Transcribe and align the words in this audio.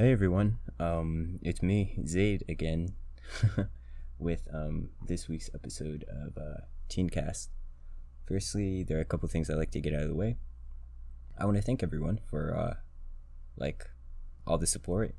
Hey 0.00 0.12
everyone, 0.12 0.60
um, 0.78 1.40
it's 1.42 1.60
me, 1.60 1.98
Zaid, 2.06 2.42
again, 2.48 2.94
with 4.18 4.48
um, 4.50 4.88
this 5.06 5.28
week's 5.28 5.50
episode 5.52 6.06
of 6.08 6.38
uh, 6.38 6.62
Teencast. 6.88 7.48
Firstly, 8.26 8.82
there 8.82 8.96
are 8.96 9.02
a 9.02 9.04
couple 9.04 9.28
things 9.28 9.50
I'd 9.50 9.58
like 9.58 9.72
to 9.72 9.80
get 9.82 9.92
out 9.92 10.04
of 10.04 10.08
the 10.08 10.14
way. 10.14 10.38
I 11.38 11.44
want 11.44 11.58
to 11.58 11.62
thank 11.62 11.82
everyone 11.82 12.18
for 12.30 12.56
uh, 12.56 12.74
like 13.58 13.90
all 14.46 14.56
the 14.56 14.66
support. 14.66 15.16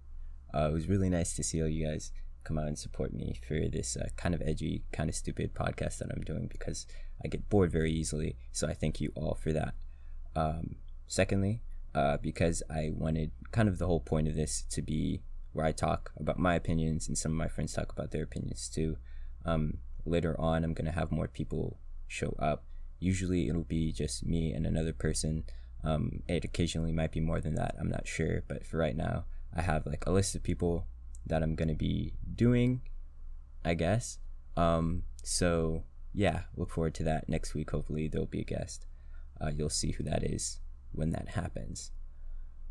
Uh, 0.51 0.69
it 0.71 0.73
was 0.73 0.89
really 0.89 1.09
nice 1.09 1.35
to 1.35 1.43
see 1.43 1.61
all 1.61 1.69
you 1.69 1.85
guys 1.85 2.11
come 2.43 2.57
out 2.57 2.65
and 2.65 2.79
support 2.79 3.13
me 3.13 3.39
for 3.47 3.59
this 3.71 3.95
uh, 3.95 4.07
kind 4.17 4.33
of 4.33 4.41
edgy, 4.41 4.81
kind 4.91 5.11
of 5.11 5.15
stupid 5.15 5.53
podcast 5.53 5.99
that 5.99 6.09
I'm 6.11 6.23
doing 6.23 6.47
because 6.51 6.87
I 7.23 7.27
get 7.27 7.49
bored 7.49 7.71
very 7.71 7.91
easily. 7.91 8.35
So 8.51 8.67
I 8.67 8.73
thank 8.73 8.99
you 8.99 9.11
all 9.13 9.35
for 9.35 9.53
that. 9.53 9.75
Um, 10.35 10.77
secondly, 11.05 11.61
uh, 11.93 12.17
because 12.17 12.63
I 12.69 12.91
wanted 12.93 13.31
kind 13.51 13.67
of 13.67 13.77
the 13.77 13.87
whole 13.87 13.99
point 13.99 14.27
of 14.27 14.35
this 14.35 14.63
to 14.69 14.81
be 14.81 15.21
where 15.53 15.65
I 15.65 15.71
talk 15.71 16.11
about 16.17 16.39
my 16.39 16.55
opinions 16.55 17.07
and 17.07 17.17
some 17.17 17.33
of 17.33 17.37
my 17.37 17.47
friends 17.47 17.73
talk 17.73 17.91
about 17.91 18.11
their 18.11 18.23
opinions 18.23 18.69
too. 18.69 18.97
Um, 19.45 19.79
later 20.05 20.39
on, 20.39 20.63
I'm 20.63 20.73
gonna 20.73 20.91
have 20.91 21.11
more 21.11 21.27
people 21.27 21.79
show 22.07 22.35
up. 22.39 22.63
Usually, 22.99 23.49
it'll 23.49 23.63
be 23.63 23.91
just 23.91 24.25
me 24.25 24.53
and 24.53 24.65
another 24.65 24.93
person. 24.93 25.43
Um, 25.83 26.21
it 26.27 26.45
occasionally 26.45 26.91
might 26.91 27.11
be 27.11 27.19
more 27.19 27.41
than 27.41 27.55
that. 27.55 27.75
I'm 27.79 27.89
not 27.89 28.07
sure, 28.07 28.43
but 28.47 28.65
for 28.65 28.77
right 28.77 28.95
now, 28.95 29.25
I 29.53 29.61
have 29.61 29.85
like 29.85 30.05
a 30.05 30.11
list 30.11 30.35
of 30.35 30.43
people 30.43 30.87
that 31.25 31.43
I'm 31.43 31.55
gonna 31.55 31.75
be 31.75 32.13
doing. 32.35 32.81
I 33.63 33.73
guess. 33.75 34.17
Um, 34.57 35.03
so 35.23 35.83
yeah, 36.13 36.43
look 36.55 36.71
forward 36.71 36.95
to 36.95 37.03
that 37.03 37.29
next 37.29 37.53
week. 37.53 37.71
Hopefully, 37.71 38.07
there'll 38.07 38.27
be 38.27 38.41
a 38.41 38.45
guest. 38.45 38.85
Uh, 39.39 39.51
you'll 39.55 39.69
see 39.69 39.91
who 39.91 40.03
that 40.03 40.23
is 40.23 40.59
when 40.91 41.11
that 41.11 41.29
happens. 41.29 41.91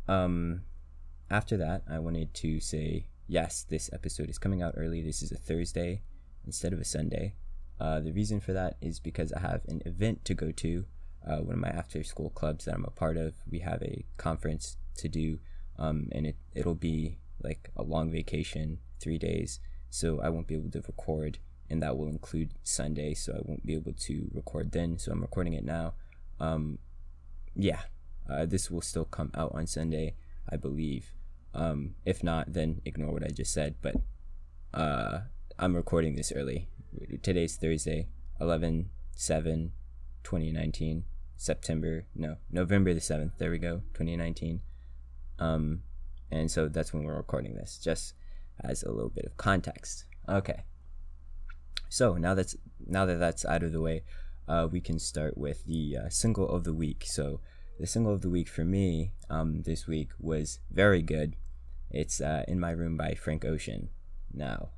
Um, 0.07 0.61
after 1.29 1.57
that, 1.57 1.83
I 1.89 1.99
wanted 1.99 2.33
to 2.35 2.59
say 2.59 3.07
yes, 3.31 3.65
this 3.69 3.89
episode 3.93 4.29
is 4.29 4.37
coming 4.37 4.61
out 4.61 4.73
early. 4.75 5.01
This 5.01 5.21
is 5.21 5.31
a 5.31 5.37
Thursday 5.37 6.01
instead 6.45 6.73
of 6.73 6.79
a 6.79 6.85
Sunday. 6.85 7.33
Uh, 7.79 8.01
the 8.01 8.11
reason 8.11 8.41
for 8.41 8.51
that 8.51 8.75
is 8.81 8.99
because 8.99 9.31
I 9.31 9.39
have 9.39 9.61
an 9.67 9.81
event 9.85 10.25
to 10.25 10.33
go 10.33 10.51
to. 10.51 10.85
Uh, 11.25 11.37
one 11.37 11.53
of 11.53 11.59
my 11.59 11.69
after 11.69 12.03
school 12.03 12.29
clubs 12.31 12.65
that 12.65 12.75
I'm 12.75 12.83
a 12.83 12.91
part 12.91 13.15
of, 13.15 13.33
we 13.49 13.59
have 13.59 13.81
a 13.83 14.05
conference 14.17 14.77
to 14.97 15.07
do, 15.07 15.39
um, 15.79 16.09
and 16.11 16.27
it, 16.27 16.35
it'll 16.53 16.75
be 16.75 17.19
like 17.41 17.69
a 17.77 17.83
long 17.83 18.11
vacation, 18.11 18.79
three 18.99 19.17
days. 19.17 19.59
So 19.89 20.19
I 20.21 20.29
won't 20.29 20.47
be 20.47 20.55
able 20.55 20.71
to 20.71 20.81
record, 20.81 21.39
and 21.69 21.81
that 21.81 21.97
will 21.97 22.07
include 22.07 22.53
Sunday. 22.63 23.13
So 23.13 23.33
I 23.33 23.41
won't 23.43 23.65
be 23.65 23.75
able 23.75 23.93
to 23.93 24.29
record 24.33 24.73
then. 24.73 24.99
So 24.99 25.11
I'm 25.11 25.21
recording 25.21 25.53
it 25.53 25.63
now. 25.63 25.93
Um, 26.39 26.79
yeah, 27.55 27.81
uh, 28.29 28.45
this 28.45 28.71
will 28.71 28.81
still 28.81 29.05
come 29.05 29.31
out 29.35 29.51
on 29.53 29.67
Sunday, 29.67 30.15
I 30.49 30.57
believe. 30.57 31.13
Um, 31.53 31.95
if 32.05 32.23
not, 32.23 32.53
then 32.53 32.81
ignore 32.85 33.13
what 33.13 33.23
I 33.23 33.29
just 33.29 33.53
said. 33.53 33.75
But 33.81 33.95
uh, 34.73 35.21
I'm 35.59 35.75
recording 35.75 36.15
this 36.15 36.31
early. 36.31 36.67
Today's 37.21 37.57
Thursday, 37.57 38.07
11 38.39 38.89
7 39.15 39.71
2019. 40.23 41.03
September, 41.37 42.05
no, 42.13 42.35
November 42.51 42.93
the 42.93 42.99
7th. 42.99 43.31
There 43.39 43.49
we 43.49 43.57
go, 43.57 43.81
2019. 43.93 44.61
Um, 45.39 45.81
and 46.29 46.51
so 46.51 46.67
that's 46.67 46.93
when 46.93 47.03
we're 47.03 47.17
recording 47.17 47.55
this, 47.55 47.79
just 47.83 48.13
as 48.63 48.83
a 48.83 48.91
little 48.91 49.09
bit 49.09 49.25
of 49.25 49.37
context. 49.37 50.05
Okay. 50.29 50.63
So 51.89 52.15
now 52.15 52.35
that's 52.35 52.55
now 52.85 53.05
that 53.05 53.19
that's 53.19 53.43
out 53.43 53.63
of 53.63 53.71
the 53.71 53.81
way, 53.81 54.03
uh, 54.47 54.67
we 54.71 54.81
can 54.81 54.99
start 54.99 55.37
with 55.37 55.65
the 55.65 55.97
uh, 55.97 56.09
single 56.09 56.47
of 56.47 56.63
the 56.63 56.73
week. 56.73 57.03
So 57.07 57.41
the 57.81 57.87
single 57.87 58.13
of 58.13 58.21
the 58.21 58.29
week 58.29 58.47
for 58.47 58.63
me 58.63 59.11
um, 59.27 59.63
this 59.63 59.87
week 59.87 60.09
was 60.19 60.59
very 60.69 61.01
good. 61.01 61.35
It's 61.89 62.21
uh, 62.21 62.43
In 62.47 62.59
My 62.59 62.69
Room 62.69 62.95
by 62.95 63.15
Frank 63.15 63.43
Ocean. 63.43 63.89
Now, 64.31 64.69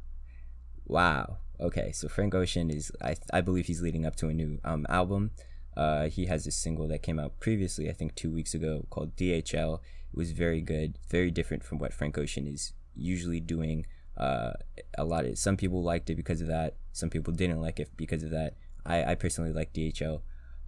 wow. 0.86 1.40
Okay, 1.60 1.92
so 1.92 2.08
Frank 2.08 2.34
Ocean 2.34 2.70
is, 2.70 2.94
I, 3.02 3.18
I 3.34 3.42
believe 3.42 3.66
he's 3.66 3.82
leading 3.82 4.06
up 4.06 4.16
to 4.18 4.30
a 4.30 4.34
new 4.34 4.58
um, 4.64 4.86
album. 4.88 5.32
Uh, 5.76 6.08
he 6.08 6.28
has 6.28 6.46
this 6.46 6.56
single 6.56 6.88
that 6.88 7.04
came 7.04 7.20
out 7.20 7.42
previously, 7.42 7.90
I 7.90 7.94
think 7.94 8.16
two 8.16 8.32
weeks 8.32 8.54
ago, 8.54 8.86
called 8.90 9.18
DHL. 9.18 9.80
It 10.14 10.18
was 10.18 10.32
very 10.32 10.62
good, 10.62 10.98
very 11.10 11.30
different 11.30 11.66
from 11.66 11.80
what 11.80 11.94
Frank 11.94 12.18
Ocean 12.18 12.48
is 12.48 12.72
usually 12.96 13.42
doing. 13.42 13.86
Uh, 14.16 14.54
a 14.98 15.04
lot 15.04 15.26
of 15.26 15.38
some 15.38 15.58
people 15.58 15.84
liked 15.84 16.10
it 16.10 16.16
because 16.16 16.40
of 16.40 16.48
that. 16.48 16.78
Some 16.94 17.10
people 17.10 17.34
didn't 17.34 17.60
like 17.60 17.82
it 17.82 17.90
because 17.98 18.24
of 18.24 18.30
that. 18.30 18.56
I, 18.86 19.04
I 19.12 19.16
personally 19.16 19.52
like 19.52 19.74
DHL. 19.74 20.22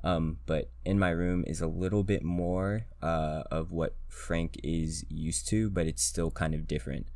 Um, 0.06 0.38
but 0.46 0.70
in 0.86 1.00
my 1.00 1.10
room 1.10 1.44
is 1.48 1.62
a 1.62 1.68
little 1.68 2.04
bit 2.04 2.24
more 2.24 2.86
uh, 3.02 3.42
of 3.50 3.72
what 3.72 3.96
Frank 4.08 4.60
is 4.64 5.04
used 5.10 5.48
to, 5.48 5.72
but 5.72 5.88
it's 5.88 6.04
still 6.04 6.30
kind 6.30 6.54
of 6.54 6.68
different. 6.68 7.08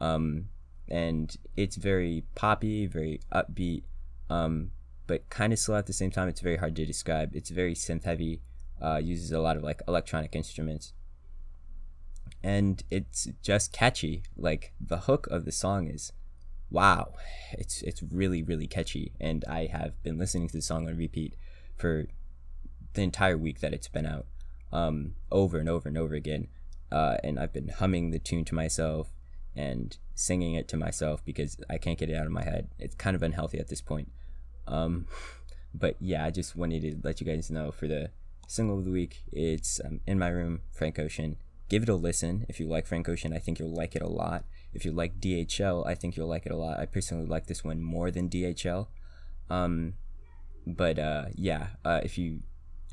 Um, 0.00 0.48
and 0.88 1.36
it's 1.58 1.76
very 1.76 2.24
poppy, 2.34 2.86
very 2.86 3.20
upbeat, 3.30 3.82
um, 4.30 4.70
but 5.06 5.28
kind 5.28 5.52
of 5.52 5.58
slow 5.58 5.76
at 5.76 5.86
the 5.86 5.92
same 5.92 6.10
time. 6.10 6.26
It's 6.26 6.40
very 6.40 6.56
hard 6.56 6.74
to 6.76 6.86
describe. 6.86 7.36
It's 7.36 7.50
very 7.50 7.74
synth 7.74 8.04
heavy, 8.04 8.40
uh, 8.80 8.96
uses 8.96 9.30
a 9.30 9.40
lot 9.40 9.58
of 9.58 9.62
like 9.62 9.82
electronic 9.86 10.34
instruments, 10.34 10.94
and 12.42 12.82
it's 12.90 13.28
just 13.42 13.74
catchy. 13.74 14.22
Like 14.38 14.72
the 14.80 15.00
hook 15.00 15.26
of 15.30 15.44
the 15.44 15.52
song 15.52 15.88
is, 15.88 16.12
wow, 16.70 17.12
it's 17.52 17.82
it's 17.82 18.02
really 18.02 18.42
really 18.42 18.66
catchy, 18.66 19.12
and 19.20 19.44
I 19.46 19.66
have 19.66 20.02
been 20.02 20.16
listening 20.16 20.48
to 20.48 20.56
the 20.56 20.62
song 20.62 20.88
on 20.88 20.96
repeat 20.96 21.36
for 21.76 22.06
the 22.98 23.04
entire 23.04 23.38
week 23.38 23.60
that 23.60 23.72
it's 23.72 23.88
been 23.88 24.06
out 24.06 24.26
um, 24.72 25.14
over 25.30 25.58
and 25.58 25.68
over 25.68 25.88
and 25.88 25.96
over 25.96 26.14
again. 26.14 26.48
Uh, 26.90 27.16
and 27.22 27.38
I've 27.38 27.52
been 27.52 27.68
humming 27.68 28.10
the 28.10 28.18
tune 28.18 28.44
to 28.46 28.54
myself 28.54 29.12
and 29.54 29.96
singing 30.14 30.54
it 30.54 30.68
to 30.68 30.76
myself 30.76 31.24
because 31.24 31.56
I 31.68 31.78
can't 31.78 31.98
get 31.98 32.10
it 32.10 32.16
out 32.16 32.26
of 32.26 32.32
my 32.32 32.44
head. 32.44 32.68
It's 32.78 32.94
kind 32.94 33.14
of 33.14 33.22
unhealthy 33.22 33.58
at 33.58 33.68
this 33.68 33.80
point. 33.80 34.10
Um, 34.66 35.06
but 35.74 35.96
yeah, 36.00 36.24
I 36.24 36.30
just 36.30 36.56
wanted 36.56 36.82
to 36.82 36.96
let 37.06 37.20
you 37.20 37.26
guys 37.26 37.50
know 37.50 37.70
for 37.70 37.86
the 37.86 38.10
single 38.46 38.78
of 38.78 38.84
the 38.84 38.90
week, 38.90 39.22
it's 39.32 39.80
um, 39.84 40.00
In 40.06 40.18
My 40.18 40.28
Room, 40.28 40.60
Frank 40.72 40.98
Ocean. 40.98 41.36
Give 41.68 41.82
it 41.82 41.88
a 41.88 41.94
listen. 41.94 42.46
If 42.48 42.58
you 42.58 42.66
like 42.66 42.86
Frank 42.86 43.08
Ocean, 43.08 43.34
I 43.34 43.38
think 43.38 43.58
you'll 43.58 43.74
like 43.74 43.94
it 43.94 44.02
a 44.02 44.08
lot. 44.08 44.44
If 44.72 44.86
you 44.86 44.92
like 44.92 45.20
DHL, 45.20 45.86
I 45.86 45.94
think 45.94 46.16
you'll 46.16 46.28
like 46.28 46.46
it 46.46 46.52
a 46.52 46.56
lot. 46.56 46.80
I 46.80 46.86
personally 46.86 47.26
like 47.26 47.46
this 47.46 47.62
one 47.62 47.82
more 47.82 48.10
than 48.10 48.30
DHL. 48.30 48.86
Um, 49.50 49.94
but 50.66 50.98
uh, 50.98 51.26
yeah, 51.34 51.68
uh, 51.84 52.00
if 52.02 52.16
you 52.16 52.40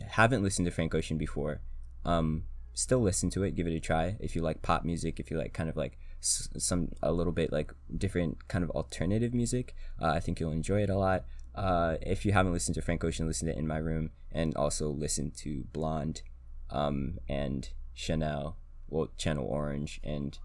haven't 0.08 0.44
listened 0.44 0.66
to 0.66 0.72
Frank 0.72 0.94
Ocean 0.96 1.18
before, 1.18 1.62
um, 2.04 2.44
still 2.74 3.00
listen 3.00 3.30
to 3.32 3.44
it. 3.44 3.56
Give 3.56 3.68
it 3.68 3.74
a 3.76 3.80
try. 3.80 4.18
If 4.20 4.36
you 4.36 4.42
like 4.42 4.62
pop 4.62 4.84
music, 4.84 5.20
if 5.20 5.32
you 5.32 5.38
like 5.38 5.54
kind 5.54 5.70
of 5.70 5.78
like 5.78 5.98
s- 6.22 6.50
some 6.58 6.90
a 7.02 7.12
little 7.12 7.34
bit 7.34 7.52
like 7.52 7.72
different 7.98 8.48
kind 8.48 8.64
of 8.64 8.70
alternative 8.72 9.34
music, 9.34 9.76
uh, 10.02 10.08
I 10.10 10.20
think 10.20 10.40
you'll 10.40 10.52
enjoy 10.52 10.82
it 10.84 10.90
a 10.90 10.98
lot. 10.98 11.26
Uh, 11.54 11.96
if 12.02 12.26
you 12.26 12.34
haven't 12.34 12.52
listened 12.52 12.76
to 12.76 12.82
Frank 12.82 13.04
Ocean, 13.04 13.28
listen 13.28 13.48
to 13.48 13.54
it 13.54 13.58
in 13.58 13.68
my 13.68 13.78
room, 13.78 14.10
and 14.32 14.54
also 14.56 14.90
listen 14.90 15.32
to 15.38 15.64
Blonde, 15.72 16.22
um, 16.70 17.18
and 17.30 17.70
Chanel, 17.94 18.58
well, 18.90 19.12
Channel 19.18 19.46
Orange, 19.46 20.02
and 20.04 20.38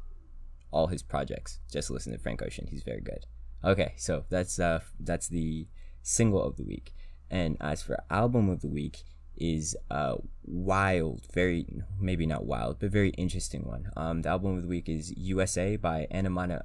all 0.70 0.86
his 0.86 1.02
projects. 1.02 1.58
Just 1.70 1.90
listen 1.90 2.12
to 2.12 2.18
Frank 2.18 2.42
Ocean; 2.42 2.68
he's 2.70 2.84
very 2.84 3.00
good. 3.00 3.26
Okay, 3.64 3.94
so 3.96 4.24
that's 4.30 4.58
uh 4.60 4.80
that's 5.00 5.26
the 5.28 5.66
single 6.02 6.42
of 6.42 6.56
the 6.56 6.64
week, 6.64 6.94
and 7.28 7.56
as 7.60 7.82
for 7.82 8.02
album 8.08 8.48
of 8.48 8.60
the 8.60 8.68
week, 8.68 9.02
is 9.40 9.76
a 9.90 10.16
wild, 10.44 11.26
very 11.32 11.66
maybe 11.98 12.26
not 12.26 12.44
wild, 12.44 12.78
but 12.78 12.90
very 12.90 13.10
interesting 13.10 13.66
one. 13.66 13.90
Um, 13.96 14.22
the 14.22 14.28
album 14.28 14.56
of 14.56 14.62
the 14.62 14.68
week 14.68 14.88
is 14.88 15.12
USA 15.16 15.76
by 15.76 16.06
Anamana. 16.12 16.62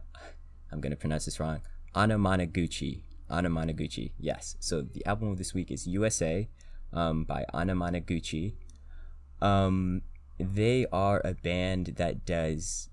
I'm 0.71 0.81
gonna 0.81 0.95
pronounce 0.95 1.25
this 1.25 1.39
wrong. 1.39 1.61
Anamanaguchi. 1.95 3.01
Anamanaguchi. 3.31 4.11
Yes. 4.19 4.57
So 4.59 4.81
the 4.81 5.05
album 5.05 5.29
of 5.29 5.37
this 5.37 5.53
week 5.53 5.71
is 5.71 5.87
USA 5.87 6.47
um, 6.93 7.23
by 7.23 7.45
Anamanaguchi. 7.53 8.53
Um, 9.41 10.01
they 10.37 10.85
are 10.91 11.21
a 11.23 11.33
band 11.33 11.93
that 11.97 12.25
does. 12.25 12.89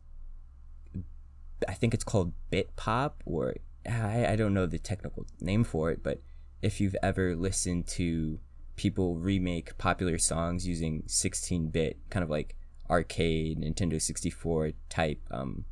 I 1.68 1.74
think 1.74 1.94
it's 1.94 2.04
called 2.04 2.32
bit 2.50 2.74
pop, 2.76 3.22
or 3.24 3.54
I, 3.86 4.26
I 4.26 4.36
don't 4.36 4.54
know 4.54 4.66
the 4.66 4.78
technical 4.78 5.26
name 5.40 5.64
for 5.64 5.90
it, 5.90 6.02
but 6.02 6.20
if 6.60 6.80
you've 6.80 6.96
ever 7.02 7.34
listened 7.34 7.86
to 7.88 8.38
people 8.82 9.14
remake 9.14 9.78
popular 9.78 10.18
songs 10.18 10.66
using 10.66 11.04
16-bit 11.06 11.96
kind 12.10 12.24
of 12.24 12.28
like 12.28 12.56
arcade 12.90 13.60
Nintendo 13.60 14.02
64 14.02 14.72
type 14.88 15.20
um, 15.30 15.64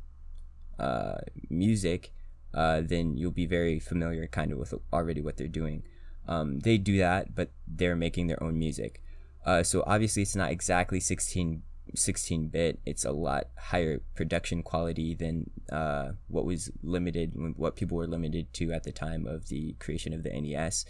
uh, 0.79 1.17
music, 1.49 2.13
uh, 2.53 2.79
then 2.81 3.17
you'll 3.17 3.29
be 3.29 3.45
very 3.45 3.79
familiar 3.79 4.27
kind 4.27 4.53
of 4.53 4.57
with 4.57 4.73
already 4.93 5.19
what 5.19 5.35
they're 5.35 5.49
doing. 5.49 5.83
Um, 6.25 6.61
they 6.61 6.77
do 6.77 6.97
that, 6.99 7.35
but 7.35 7.51
they're 7.67 7.97
making 7.97 8.27
their 8.27 8.41
own 8.41 8.57
music. 8.57 9.03
Uh, 9.45 9.61
so 9.61 9.83
obviously 9.85 10.21
it's 10.21 10.35
not 10.37 10.49
exactly 10.49 11.01
16 11.01 11.63
16-bit. 11.93 12.79
It's 12.85 13.03
a 13.03 13.11
lot 13.11 13.47
higher 13.57 13.99
production 14.15 14.63
quality 14.63 15.15
than 15.15 15.49
uh, 15.69 16.11
what 16.29 16.45
was 16.45 16.71
limited, 16.81 17.33
what 17.57 17.75
people 17.75 17.97
were 17.97 18.07
limited 18.07 18.53
to 18.53 18.71
at 18.71 18.83
the 18.83 18.93
time 18.93 19.27
of 19.27 19.49
the 19.49 19.73
creation 19.79 20.13
of 20.13 20.23
the 20.23 20.29
NES. 20.29 20.85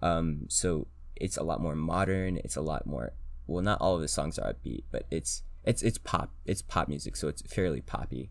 Um, 0.00 0.46
so 0.48 0.86
it's 1.16 1.36
a 1.36 1.42
lot 1.42 1.60
more 1.60 1.74
modern. 1.74 2.38
It's 2.38 2.56
a 2.56 2.60
lot 2.60 2.86
more 2.86 3.12
well, 3.46 3.62
not 3.62 3.80
all 3.80 3.94
of 3.94 4.00
the 4.00 4.08
songs 4.08 4.38
are 4.38 4.52
upbeat, 4.52 4.84
but 4.90 5.04
it's 5.10 5.42
it's 5.64 5.82
it's 5.82 5.98
pop. 5.98 6.30
It's 6.44 6.62
pop 6.62 6.88
music, 6.88 7.16
so 7.16 7.28
it's 7.28 7.42
fairly 7.42 7.80
poppy. 7.80 8.30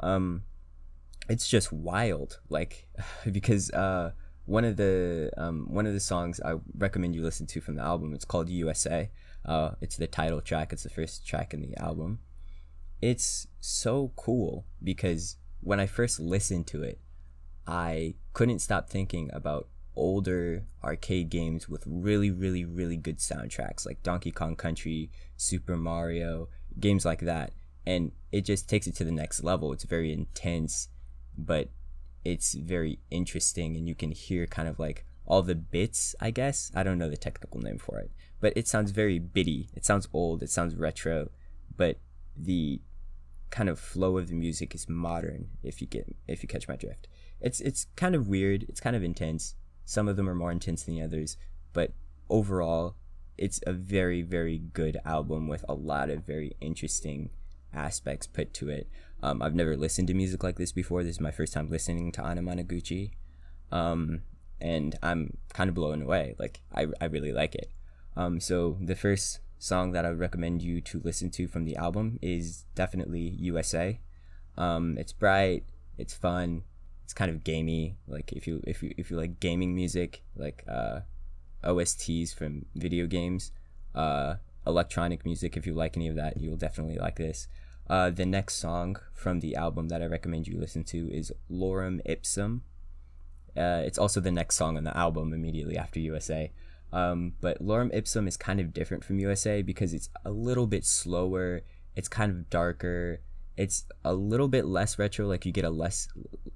Um, 0.00 0.42
it's 1.28 1.48
just 1.48 1.72
wild, 1.72 2.40
like 2.48 2.88
because 3.30 3.70
uh, 3.70 4.12
one 4.44 4.64
of 4.64 4.76
the 4.76 5.30
um, 5.36 5.66
one 5.68 5.86
of 5.86 5.92
the 5.92 6.00
songs 6.00 6.40
I 6.40 6.54
recommend 6.76 7.14
you 7.14 7.22
listen 7.22 7.46
to 7.48 7.60
from 7.60 7.76
the 7.76 7.82
album. 7.82 8.14
It's 8.14 8.24
called 8.24 8.48
USA. 8.48 9.10
Uh, 9.44 9.72
it's 9.80 9.96
the 9.96 10.06
title 10.06 10.40
track. 10.40 10.72
It's 10.72 10.82
the 10.82 10.90
first 10.90 11.26
track 11.26 11.54
in 11.54 11.60
the 11.60 11.76
album. 11.76 12.20
It's 13.00 13.46
so 13.60 14.12
cool 14.16 14.66
because 14.82 15.36
when 15.60 15.80
I 15.80 15.86
first 15.86 16.18
listened 16.18 16.66
to 16.68 16.82
it, 16.82 17.00
I 17.66 18.14
couldn't 18.32 18.60
stop 18.60 18.88
thinking 18.88 19.30
about 19.32 19.68
older 19.96 20.64
arcade 20.84 21.30
games 21.30 21.68
with 21.68 21.82
really, 21.86 22.30
really, 22.30 22.64
really 22.64 22.96
good 22.96 23.18
soundtracks 23.18 23.86
like 23.86 24.02
Donkey 24.02 24.30
Kong 24.30 24.54
Country, 24.56 25.10
Super 25.36 25.76
Mario, 25.76 26.48
games 26.78 27.04
like 27.04 27.20
that. 27.20 27.52
And 27.84 28.12
it 28.32 28.42
just 28.42 28.68
takes 28.68 28.86
it 28.86 28.94
to 28.96 29.04
the 29.04 29.12
next 29.12 29.42
level. 29.42 29.72
It's 29.72 29.84
very 29.84 30.12
intense, 30.12 30.88
but 31.36 31.70
it's 32.24 32.54
very 32.54 32.98
interesting, 33.10 33.76
and 33.76 33.88
you 33.88 33.94
can 33.94 34.10
hear 34.10 34.46
kind 34.46 34.68
of 34.68 34.78
like 34.78 35.04
all 35.24 35.42
the 35.42 35.54
bits, 35.54 36.14
I 36.20 36.30
guess. 36.30 36.70
I 36.74 36.82
don't 36.82 36.98
know 36.98 37.10
the 37.10 37.16
technical 37.16 37.60
name 37.60 37.78
for 37.78 37.98
it, 37.98 38.10
but 38.40 38.52
it 38.56 38.66
sounds 38.66 38.90
very 38.90 39.18
bitty. 39.18 39.70
It 39.74 39.84
sounds 39.84 40.08
old, 40.12 40.42
it 40.42 40.50
sounds 40.50 40.74
retro, 40.74 41.30
but 41.76 41.98
the 42.36 42.80
kind 43.50 43.68
of 43.68 43.78
flow 43.78 44.18
of 44.18 44.28
the 44.28 44.34
music 44.34 44.74
is 44.74 44.88
modern 44.88 45.48
if 45.62 45.80
you 45.80 45.86
get 45.86 46.14
if 46.26 46.42
you 46.42 46.48
catch 46.48 46.66
my 46.66 46.76
drift. 46.76 47.06
It's 47.40 47.60
it's 47.60 47.86
kind 47.96 48.14
of 48.14 48.28
weird, 48.28 48.64
it's 48.68 48.80
kind 48.80 48.96
of 48.96 49.04
intense, 49.04 49.54
some 49.86 50.08
of 50.08 50.16
them 50.16 50.28
are 50.28 50.34
more 50.34 50.52
intense 50.52 50.82
than 50.82 50.96
the 50.96 51.02
others, 51.02 51.38
but 51.72 51.92
overall, 52.28 52.96
it's 53.38 53.60
a 53.66 53.72
very, 53.72 54.20
very 54.20 54.58
good 54.58 54.98
album 55.04 55.48
with 55.48 55.64
a 55.68 55.74
lot 55.74 56.10
of 56.10 56.26
very 56.26 56.56
interesting 56.60 57.30
aspects 57.72 58.26
put 58.26 58.52
to 58.54 58.68
it. 58.68 58.88
Um, 59.22 59.40
I've 59.40 59.54
never 59.54 59.76
listened 59.76 60.08
to 60.08 60.14
music 60.14 60.42
like 60.42 60.56
this 60.56 60.72
before. 60.72 61.02
This 61.02 61.16
is 61.16 61.20
my 61.20 61.30
first 61.30 61.52
time 61.52 61.70
listening 61.70 62.12
to 62.12 62.20
Anamanaguchi. 62.20 63.12
Um, 63.70 64.22
and 64.60 64.98
I'm 65.02 65.36
kind 65.52 65.68
of 65.68 65.74
blown 65.74 66.02
away. 66.02 66.34
Like, 66.38 66.60
I, 66.74 66.86
I 67.00 67.04
really 67.06 67.32
like 67.32 67.54
it. 67.54 67.70
Um, 68.16 68.40
so, 68.40 68.78
the 68.80 68.96
first 68.96 69.40
song 69.58 69.92
that 69.92 70.04
I 70.04 70.10
would 70.10 70.18
recommend 70.18 70.62
you 70.62 70.80
to 70.80 71.00
listen 71.04 71.30
to 71.30 71.46
from 71.46 71.64
the 71.64 71.76
album 71.76 72.18
is 72.20 72.64
definitely 72.74 73.20
USA. 73.20 74.00
Um, 74.56 74.96
it's 74.98 75.12
bright, 75.12 75.64
it's 75.98 76.14
fun, 76.14 76.62
it's 77.06 77.14
kind 77.14 77.30
of 77.30 77.44
gamey. 77.44 77.96
Like 78.08 78.32
if 78.32 78.48
you 78.48 78.60
if 78.66 78.82
you 78.82 78.92
if 78.98 79.12
you 79.12 79.16
like 79.16 79.38
gaming 79.38 79.76
music, 79.76 80.24
like 80.34 80.64
uh, 80.66 81.02
OSTs 81.62 82.34
from 82.34 82.66
video 82.74 83.06
games, 83.06 83.52
uh, 83.94 84.34
electronic 84.66 85.24
music. 85.24 85.56
If 85.56 85.68
you 85.68 85.74
like 85.74 85.96
any 85.96 86.08
of 86.08 86.16
that, 86.16 86.36
you 86.40 86.50
will 86.50 86.56
definitely 86.56 86.98
like 86.98 87.14
this. 87.14 87.46
Uh, 87.88 88.10
the 88.10 88.26
next 88.26 88.54
song 88.54 88.96
from 89.14 89.38
the 89.38 89.54
album 89.54 89.86
that 89.86 90.02
I 90.02 90.06
recommend 90.06 90.48
you 90.48 90.58
listen 90.58 90.82
to 90.82 91.08
is 91.12 91.32
Lorem 91.48 92.00
Ipsum. 92.04 92.62
Uh, 93.56 93.82
it's 93.86 93.98
also 93.98 94.18
the 94.18 94.32
next 94.32 94.56
song 94.56 94.76
on 94.76 94.82
the 94.82 94.96
album 94.96 95.32
immediately 95.32 95.78
after 95.78 96.00
USA. 96.00 96.50
Um, 96.92 97.34
but 97.40 97.62
Lorem 97.62 97.94
Ipsum 97.94 98.26
is 98.26 98.36
kind 98.36 98.58
of 98.58 98.74
different 98.74 99.04
from 99.04 99.20
USA 99.20 99.62
because 99.62 99.94
it's 99.94 100.08
a 100.24 100.32
little 100.32 100.66
bit 100.66 100.84
slower. 100.84 101.60
It's 101.94 102.08
kind 102.08 102.32
of 102.32 102.50
darker 102.50 103.20
it's 103.56 103.84
a 104.04 104.12
little 104.14 104.48
bit 104.48 104.66
less 104.66 104.98
retro 104.98 105.26
like 105.26 105.46
you 105.46 105.52
get 105.52 105.64
a 105.64 105.70
less 105.70 106.08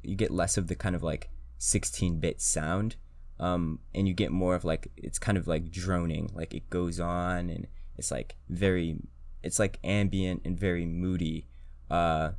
you 0.02 0.14
get 0.14 0.31
less 0.31 0.56
of 0.56 0.67
the 0.67 0.75
kind 0.75 0.94
of 0.94 1.02
like 1.02 1.31
16-bit 1.58 2.41
sound 2.41 2.97
um, 3.38 3.79
and 3.94 4.06
you 4.06 4.12
get 4.12 4.31
more 4.31 4.55
of 4.55 4.64
like 4.64 4.91
it's 4.97 5.19
kind 5.19 5.38
of 5.38 5.47
like 5.47 5.70
droning 5.70 6.31
like 6.35 6.55
it 6.55 6.69
goes 6.69 7.00
on 7.00 7.49
and 7.50 7.67
it's 7.97 8.11
like 8.11 8.37
very 8.49 8.97
it's 9.43 9.58
like 9.58 9.79
ambient 9.82 10.43
and 10.44 10.58
very 10.58 10.85
moody 10.85 11.47
uh, 11.91 12.32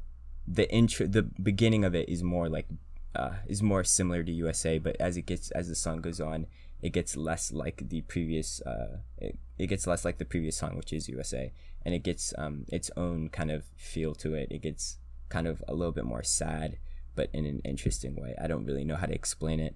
the 0.48 0.72
intro 0.72 1.08
the 1.08 1.24
beginning 1.24 1.84
of 1.84 1.96
it 1.96 2.08
is 2.08 2.24
more 2.24 2.48
like 2.50 2.68
uh, 3.16 3.34
is 3.48 3.62
more 3.62 3.84
similar 3.84 4.24
to 4.24 4.32
USA 4.32 4.78
but 4.78 4.96
as 5.00 5.18
it 5.18 5.26
gets 5.26 5.52
as 5.52 5.68
the 5.68 5.76
song 5.76 6.02
goes 6.02 6.22
on 6.22 6.46
it 6.82 6.92
gets 6.92 7.18
less 7.18 7.52
like 7.52 7.90
the 7.90 8.02
previous 8.02 8.62
uh, 8.62 8.98
it, 9.18 9.38
it 9.58 9.68
gets 9.68 9.88
less 9.88 10.06
like 10.06 10.18
the 10.18 10.26
previous 10.26 10.58
song 10.58 10.76
which 10.76 10.94
is 10.94 11.10
USA 11.10 11.52
and 11.86 11.94
it 11.96 12.04
gets 12.04 12.34
um, 12.38 12.66
its 12.70 12.92
own 12.96 13.30
kind 13.30 13.52
of 13.52 13.66
feel 13.76 14.14
to 14.16 14.34
it. 14.34 14.52
It 14.52 14.62
gets 14.62 14.98
kind 15.30 15.48
of 15.48 15.64
a 15.68 15.74
little 15.74 15.94
bit 15.94 16.06
more 16.06 16.24
sad, 16.24 16.78
but 17.16 17.30
in 17.34 17.46
an 17.46 17.62
interesting 17.64 18.16
way. 18.16 18.36
I 18.42 18.48
don't 18.48 18.66
really 18.66 18.84
know 18.84 18.96
how 18.96 19.08
to 19.08 19.14
explain 19.14 19.60
it. 19.60 19.76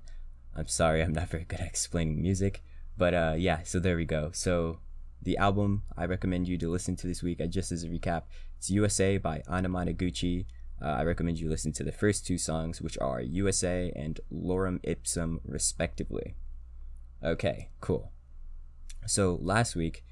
I'm 0.56 0.68
sorry, 0.68 1.02
I'm 1.02 1.14
not 1.14 1.30
very 1.36 1.46
good 1.46 1.60
at 1.60 1.68
explaining 1.68 2.22
music, 2.22 2.64
but 2.98 3.14
uh, 3.14 3.34
yeah. 3.38 3.64
So 3.64 3.80
there 3.80 3.96
we 3.96 4.06
go. 4.06 4.32
So 4.34 4.80
the 5.22 5.38
album 5.38 5.84
I 5.98 6.06
recommend 6.06 6.48
you 6.48 6.58
to 6.60 6.70
listen 6.70 6.96
to 6.98 7.08
this 7.08 7.24
week, 7.24 7.42
uh, 7.42 7.48
just 7.48 7.72
as 7.72 7.84
a 7.84 7.88
recap, 7.88 8.24
it's 8.58 8.70
USA 8.70 9.18
by 9.18 9.42
Anamanaguchi. 9.50 10.46
Uh, 10.82 10.88
I 10.88 11.04
recommend 11.04 11.40
you 11.40 11.50
listen 11.50 11.72
to 11.74 11.84
the 11.84 11.92
first 11.92 12.28
two 12.28 12.38
songs, 12.38 12.82
which 12.82 12.98
are 13.00 13.22
USA 13.22 13.92
and 13.96 14.20
Lorem 14.32 14.80
Ipsum, 14.84 15.40
respectively. 15.46 16.36
Okay, 17.24 17.70
cool. 17.80 18.12
So 19.08 19.40
last 19.42 19.76
week, 19.76 20.04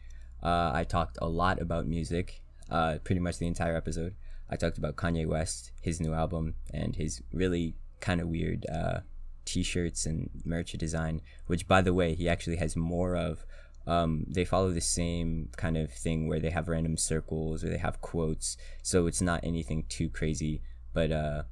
uh, 0.44 0.72
I 0.74 0.84
talked 0.84 1.18
a 1.22 1.28
lot 1.28 1.62
about 1.62 1.88
music, 1.88 2.42
uh, 2.70 2.98
pretty 3.04 3.22
much 3.22 3.40
the 3.40 3.48
entire 3.48 3.76
episode. 3.76 4.14
I 4.50 4.58
talked 4.58 4.78
about 4.78 4.98
Kanye 4.98 5.26
West, 5.26 5.72
his 5.82 6.02
new 6.02 6.14
album, 6.14 6.56
and 6.74 6.96
his 6.96 7.24
really 7.32 7.76
kind 8.02 8.20
of 8.20 8.28
weird 8.28 8.66
uh, 8.70 9.00
t-shirts 9.46 10.06
and 10.06 10.30
merch 10.44 10.74
design. 10.74 11.22
Which, 11.48 11.68
by 11.68 11.82
the 11.82 11.94
way, 11.94 12.14
he 12.14 12.28
actually 12.28 12.58
has 12.58 12.76
more 12.76 13.16
of. 13.16 13.46
Um, 13.86 14.26
they 14.30 14.46
follow 14.46 14.72
the 14.72 14.80
same 14.80 15.50
kind 15.58 15.76
of 15.76 15.92
thing 15.92 16.28
where 16.28 16.40
they 16.40 16.52
have 16.52 16.70
random 16.70 16.96
circles 16.96 17.66
or 17.66 17.70
they 17.70 17.78
have 17.78 18.00
quotes, 18.00 18.56
so 18.82 19.08
it's 19.08 19.22
not 19.22 19.44
anything 19.44 19.84
too 19.90 20.10
crazy. 20.10 20.62
But 20.94 21.12
uh, 21.12 21.44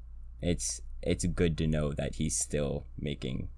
it's 0.42 0.82
it's 1.02 1.26
good 1.26 1.58
to 1.58 1.68
know 1.68 1.92
that 1.94 2.16
he's 2.16 2.38
still 2.38 2.86
making 2.98 3.50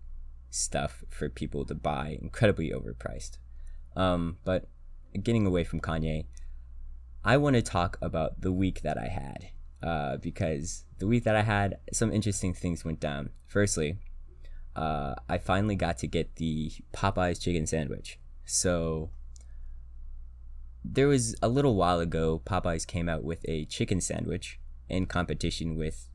stuff 0.50 1.04
for 1.10 1.30
people 1.30 1.66
to 1.66 1.76
buy, 1.76 2.18
incredibly 2.22 2.72
overpriced. 2.72 3.38
Um, 3.96 4.38
but 4.44 4.70
getting 5.22 5.46
away 5.46 5.64
from 5.64 5.80
Kanye, 5.80 6.26
I 7.24 7.38
want 7.38 7.56
to 7.56 7.62
talk 7.62 7.98
about 8.02 8.42
the 8.42 8.52
week 8.52 8.82
that 8.82 8.98
I 8.98 9.08
had. 9.08 9.50
Uh, 9.82 10.16
because 10.18 10.86
the 11.00 11.08
week 11.08 11.26
that 11.26 11.36
I 11.36 11.42
had, 11.42 11.78
some 11.92 12.14
interesting 12.14 12.54
things 12.54 12.86
went 12.86 13.02
down. 13.02 13.32
Firstly, 13.48 13.98
uh, 14.76 15.16
I 15.28 15.38
finally 15.38 15.76
got 15.76 15.98
to 16.00 16.08
get 16.08 16.38
the 16.38 16.72
Popeyes 16.94 17.42
chicken 17.42 17.68
sandwich. 17.68 18.18
So 18.46 19.10
there 20.86 21.08
was 21.08 21.36
a 21.42 21.50
little 21.50 21.76
while 21.76 22.00
ago, 22.00 22.42
Popeyes 22.46 22.88
came 22.88 23.10
out 23.10 23.24
with 23.24 23.46
a 23.46 23.66
chicken 23.66 24.00
sandwich 24.00 24.60
in 24.90 25.06
competition 25.06 25.76
with 25.76 26.10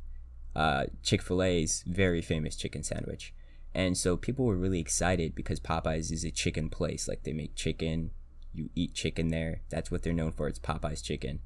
uh, 0.56 0.84
Chick 1.02 1.22
fil 1.22 1.42
A's 1.42 1.84
very 1.86 2.22
famous 2.22 2.56
chicken 2.56 2.82
sandwich. 2.82 3.34
And 3.74 3.96
so 3.96 4.16
people 4.16 4.44
were 4.44 4.56
really 4.56 4.80
excited 4.80 5.34
because 5.34 5.60
Popeyes 5.60 6.10
is 6.10 6.24
a 6.24 6.30
chicken 6.30 6.68
place. 6.68 7.06
Like 7.06 7.22
they 7.22 7.32
make 7.32 7.54
chicken, 7.54 8.10
you 8.58 8.70
eat 8.74 8.94
chicken 8.94 9.28
there. 9.28 9.62
That's 9.70 9.90
what 9.90 10.02
they're 10.02 10.12
known 10.12 10.32
for. 10.32 10.48
It's 10.48 10.58
Popeye's 10.58 11.02
chicken. 11.02 11.40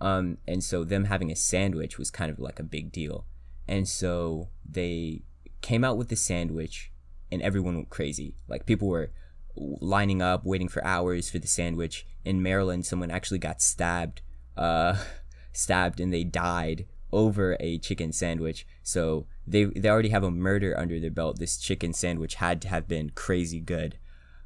Um, 0.00 0.38
and 0.46 0.62
so 0.62 0.84
them 0.84 1.04
having 1.04 1.30
a 1.30 1.36
sandwich 1.36 1.98
was 1.98 2.10
kind 2.10 2.30
of 2.30 2.38
like 2.38 2.58
a 2.58 2.64
big 2.64 2.92
deal. 2.92 3.26
And 3.68 3.88
so 3.88 4.48
they 4.68 5.22
came 5.60 5.84
out 5.84 5.96
with 5.96 6.08
the 6.08 6.16
sandwich, 6.16 6.92
and 7.30 7.42
everyone 7.42 7.76
went 7.76 7.90
crazy. 7.90 8.34
Like 8.48 8.66
people 8.66 8.88
were 8.88 9.12
lining 9.56 10.22
up, 10.22 10.44
waiting 10.44 10.68
for 10.68 10.84
hours 10.84 11.30
for 11.30 11.38
the 11.38 11.46
sandwich. 11.46 12.06
In 12.24 12.42
Maryland, 12.42 12.86
someone 12.86 13.10
actually 13.10 13.38
got 13.38 13.60
stabbed, 13.60 14.22
uh, 14.56 14.96
stabbed, 15.52 16.00
and 16.00 16.12
they 16.12 16.24
died 16.24 16.86
over 17.12 17.56
a 17.60 17.78
chicken 17.78 18.12
sandwich. 18.12 18.66
So 18.82 19.26
they 19.46 19.64
they 19.64 19.88
already 19.88 20.10
have 20.10 20.24
a 20.24 20.30
murder 20.30 20.78
under 20.78 20.98
their 20.98 21.10
belt. 21.10 21.38
This 21.38 21.58
chicken 21.58 21.92
sandwich 21.92 22.36
had 22.36 22.62
to 22.62 22.68
have 22.68 22.88
been 22.88 23.10
crazy 23.10 23.60
good. 23.60 23.98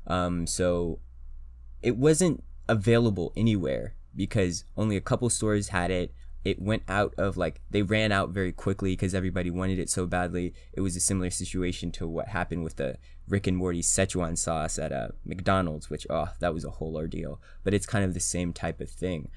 Um, 0.07 0.47
so 0.47 1.01
it 1.85 1.97
wasn't 1.97 2.43
available 2.67 3.33
anywhere 3.37 3.95
because 4.17 4.65
only 4.77 4.97
a 4.97 5.03
couple 5.03 5.29
stores 5.29 5.69
had 5.69 5.91
it. 5.91 6.15
It 6.45 6.61
went 6.61 6.83
out 6.89 7.15
of 7.17 7.37
like 7.37 7.61
they 7.71 7.83
ran 7.83 8.11
out 8.11 8.31
very 8.31 8.53
quickly 8.53 8.93
because 8.93 9.15
everybody 9.15 9.51
wanted 9.51 9.79
it 9.79 9.91
so 9.91 10.07
badly. 10.07 10.55
It 10.73 10.81
was 10.81 10.97
a 10.97 11.01
similar 11.01 11.31
situation 11.31 11.93
to 11.93 12.09
what 12.09 12.29
happened 12.29 12.65
with 12.65 12.77
the 12.77 12.97
Rick 13.29 13.47
and 13.47 13.57
Morty 13.57 13.83
Szechuan 13.83 14.37
sauce 14.37 14.79
at 14.79 14.93
a 14.93 15.13
McDonald's, 15.25 15.89
which 15.89 16.07
oh 16.09 16.29
that 16.41 16.55
was 16.55 16.65
a 16.65 16.71
whole 16.71 16.97
ordeal. 16.97 17.41
But 17.63 17.75
it's 17.75 17.87
kind 17.87 18.05
of 18.05 18.15
the 18.15 18.21
same 18.21 18.53
type 18.53 18.81
of 18.81 18.91
thing. 18.91 19.29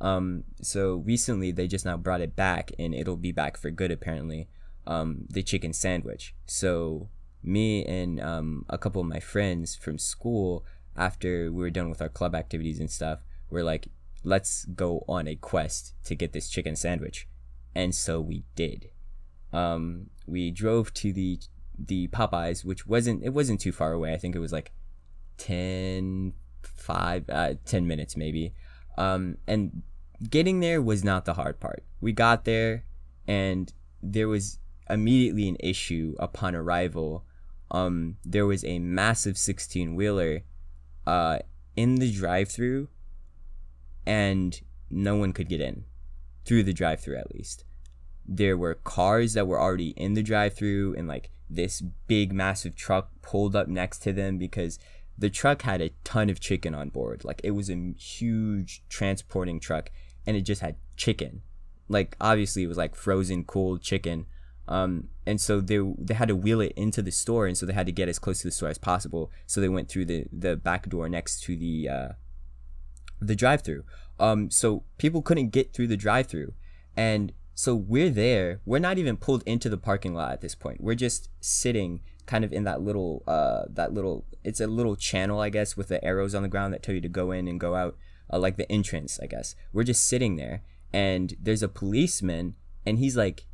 Um, 0.00 0.44
so 0.62 0.96
recently 0.96 1.50
they 1.50 1.66
just 1.66 1.84
now 1.84 1.96
brought 1.96 2.20
it 2.20 2.36
back 2.36 2.70
and 2.78 2.94
it'll 2.94 3.16
be 3.16 3.32
back 3.32 3.56
for 3.56 3.70
good 3.70 3.90
apparently. 3.90 4.48
Um, 4.86 5.26
the 5.28 5.42
chicken 5.42 5.72
sandwich. 5.72 6.34
So 6.46 7.08
me 7.42 7.84
and 7.84 8.20
um, 8.20 8.64
a 8.68 8.78
couple 8.78 9.00
of 9.00 9.08
my 9.08 9.20
friends 9.20 9.74
from 9.74 9.98
school 9.98 10.64
after 10.96 11.52
we 11.52 11.58
were 11.58 11.70
done 11.70 11.90
with 11.90 12.02
our 12.02 12.08
club 12.08 12.34
activities 12.34 12.80
and 12.80 12.90
stuff, 12.90 13.20
we're 13.50 13.64
like, 13.64 13.88
let's 14.24 14.64
go 14.66 15.04
on 15.08 15.28
a 15.28 15.36
quest 15.36 15.94
to 16.04 16.14
get 16.14 16.32
this 16.32 16.48
chicken 16.48 16.76
sandwich. 16.76 17.28
And 17.74 17.94
so 17.94 18.20
we 18.20 18.44
did. 18.54 18.90
Um, 19.52 20.10
we 20.26 20.50
drove 20.50 20.92
to 20.94 21.12
the 21.12 21.38
the 21.78 22.08
Popeyes, 22.08 22.64
which 22.64 22.86
wasn't 22.86 23.22
it 23.22 23.34
wasn't 23.34 23.60
too 23.60 23.72
far 23.72 23.92
away. 23.92 24.12
I 24.14 24.16
think 24.16 24.34
it 24.34 24.40
was 24.40 24.52
like 24.52 24.72
10 25.38 26.32
5 26.62 27.24
uh, 27.28 27.54
10 27.64 27.86
minutes 27.86 28.16
maybe. 28.16 28.54
Um, 28.98 29.36
and 29.46 29.82
getting 30.28 30.60
there 30.60 30.80
was 30.80 31.04
not 31.04 31.24
the 31.24 31.34
hard 31.34 31.60
part. 31.60 31.84
We 32.00 32.12
got 32.12 32.44
there 32.44 32.84
and 33.28 33.72
there 34.02 34.28
was 34.28 34.58
immediately 34.88 35.48
an 35.48 35.56
issue 35.60 36.14
upon 36.18 36.54
arrival. 36.54 37.24
Um, 37.70 38.16
there 38.24 38.46
was 38.46 38.64
a 38.64 38.78
massive 38.78 39.36
16 39.36 39.94
wheeler 39.94 40.42
uh, 41.06 41.38
in 41.76 41.96
the 41.96 42.10
drive 42.10 42.48
through, 42.48 42.88
and 44.04 44.60
no 44.90 45.16
one 45.16 45.32
could 45.32 45.48
get 45.48 45.60
in 45.60 45.84
through 46.44 46.62
the 46.62 46.72
drive 46.72 47.00
through 47.00 47.16
at 47.16 47.34
least. 47.34 47.64
There 48.24 48.56
were 48.56 48.74
cars 48.74 49.34
that 49.34 49.46
were 49.46 49.60
already 49.60 49.90
in 49.90 50.14
the 50.14 50.22
drive 50.22 50.54
through, 50.54 50.94
and 50.96 51.06
like 51.06 51.30
this 51.48 51.80
big, 51.80 52.32
massive 52.32 52.74
truck 52.74 53.10
pulled 53.22 53.54
up 53.54 53.68
next 53.68 54.00
to 54.00 54.12
them 54.12 54.38
because 54.38 54.78
the 55.18 55.30
truck 55.30 55.62
had 55.62 55.80
a 55.80 55.92
ton 56.04 56.28
of 56.28 56.40
chicken 56.40 56.74
on 56.74 56.90
board. 56.90 57.24
Like 57.24 57.40
it 57.44 57.52
was 57.52 57.70
a 57.70 57.92
huge 57.96 58.82
transporting 58.88 59.60
truck, 59.60 59.90
and 60.26 60.36
it 60.36 60.42
just 60.42 60.60
had 60.60 60.76
chicken. 60.96 61.42
Like 61.88 62.16
obviously, 62.20 62.64
it 62.64 62.68
was 62.68 62.76
like 62.76 62.94
frozen, 62.94 63.44
cold 63.44 63.82
chicken 63.82 64.26
um, 64.68 65.08
and 65.24 65.40
so 65.40 65.60
they 65.60 65.78
they 65.98 66.14
had 66.14 66.28
to 66.28 66.36
wheel 66.36 66.60
it 66.60 66.72
into 66.76 67.02
the 67.02 67.12
store, 67.12 67.46
and 67.46 67.56
so 67.56 67.66
they 67.66 67.72
had 67.72 67.86
to 67.86 67.92
get 67.92 68.08
as 68.08 68.18
close 68.18 68.40
to 68.40 68.48
the 68.48 68.52
store 68.52 68.68
as 68.68 68.78
possible. 68.78 69.30
So 69.46 69.60
they 69.60 69.68
went 69.68 69.88
through 69.88 70.06
the 70.06 70.26
the 70.32 70.56
back 70.56 70.88
door 70.88 71.08
next 71.08 71.42
to 71.44 71.56
the 71.56 71.88
uh, 71.88 72.08
the 73.20 73.36
drive 73.36 73.62
through. 73.62 73.84
Um, 74.18 74.50
so 74.50 74.84
people 74.98 75.22
couldn't 75.22 75.50
get 75.50 75.72
through 75.72 75.88
the 75.88 75.96
drive 75.96 76.26
through, 76.26 76.54
and 76.96 77.32
so 77.54 77.74
we're 77.74 78.10
there. 78.10 78.60
We're 78.64 78.78
not 78.78 78.98
even 78.98 79.16
pulled 79.16 79.42
into 79.46 79.68
the 79.68 79.78
parking 79.78 80.14
lot 80.14 80.32
at 80.32 80.40
this 80.40 80.54
point. 80.54 80.80
We're 80.80 80.94
just 80.94 81.30
sitting 81.40 82.00
kind 82.26 82.44
of 82.44 82.52
in 82.52 82.64
that 82.64 82.82
little 82.82 83.22
uh 83.28 83.62
that 83.68 83.94
little 83.94 84.24
it's 84.42 84.60
a 84.60 84.66
little 84.66 84.96
channel 84.96 85.40
I 85.40 85.48
guess 85.48 85.76
with 85.76 85.86
the 85.86 86.04
arrows 86.04 86.34
on 86.34 86.42
the 86.42 86.48
ground 86.48 86.74
that 86.74 86.82
tell 86.82 86.94
you 86.94 87.00
to 87.00 87.08
go 87.08 87.30
in 87.30 87.46
and 87.46 87.60
go 87.60 87.76
out 87.76 87.96
uh, 88.32 88.38
like 88.40 88.56
the 88.56 88.70
entrance 88.70 89.20
I 89.22 89.26
guess. 89.26 89.54
We're 89.72 89.84
just 89.84 90.06
sitting 90.06 90.34
there 90.34 90.62
and 90.92 91.34
there's 91.40 91.62
a 91.62 91.68
policeman 91.68 92.56
and 92.84 92.98
he's 92.98 93.16
like 93.16 93.46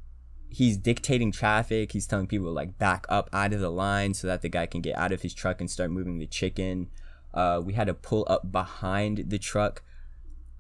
he's 0.52 0.76
dictating 0.76 1.32
traffic. 1.32 1.92
He's 1.92 2.06
telling 2.06 2.26
people 2.26 2.52
like 2.52 2.78
back 2.78 3.06
up 3.09 3.30
out 3.32 3.54
of 3.54 3.61
the 3.61 3.71
line 3.71 4.12
so 4.12 4.26
that 4.26 4.42
the 4.42 4.50
guy 4.50 4.66
can 4.66 4.82
get 4.82 4.97
out 4.99 5.11
of 5.11 5.23
his 5.23 5.32
truck 5.32 5.61
and 5.61 5.71
start 5.71 5.90
moving 5.90 6.18
the 6.18 6.26
chicken. 6.26 6.90
Uh, 7.32 7.61
we 7.64 7.73
had 7.73 7.87
to 7.87 7.94
pull 7.94 8.26
up 8.28 8.52
behind 8.52 9.30
the 9.30 9.38
truck. 9.38 9.82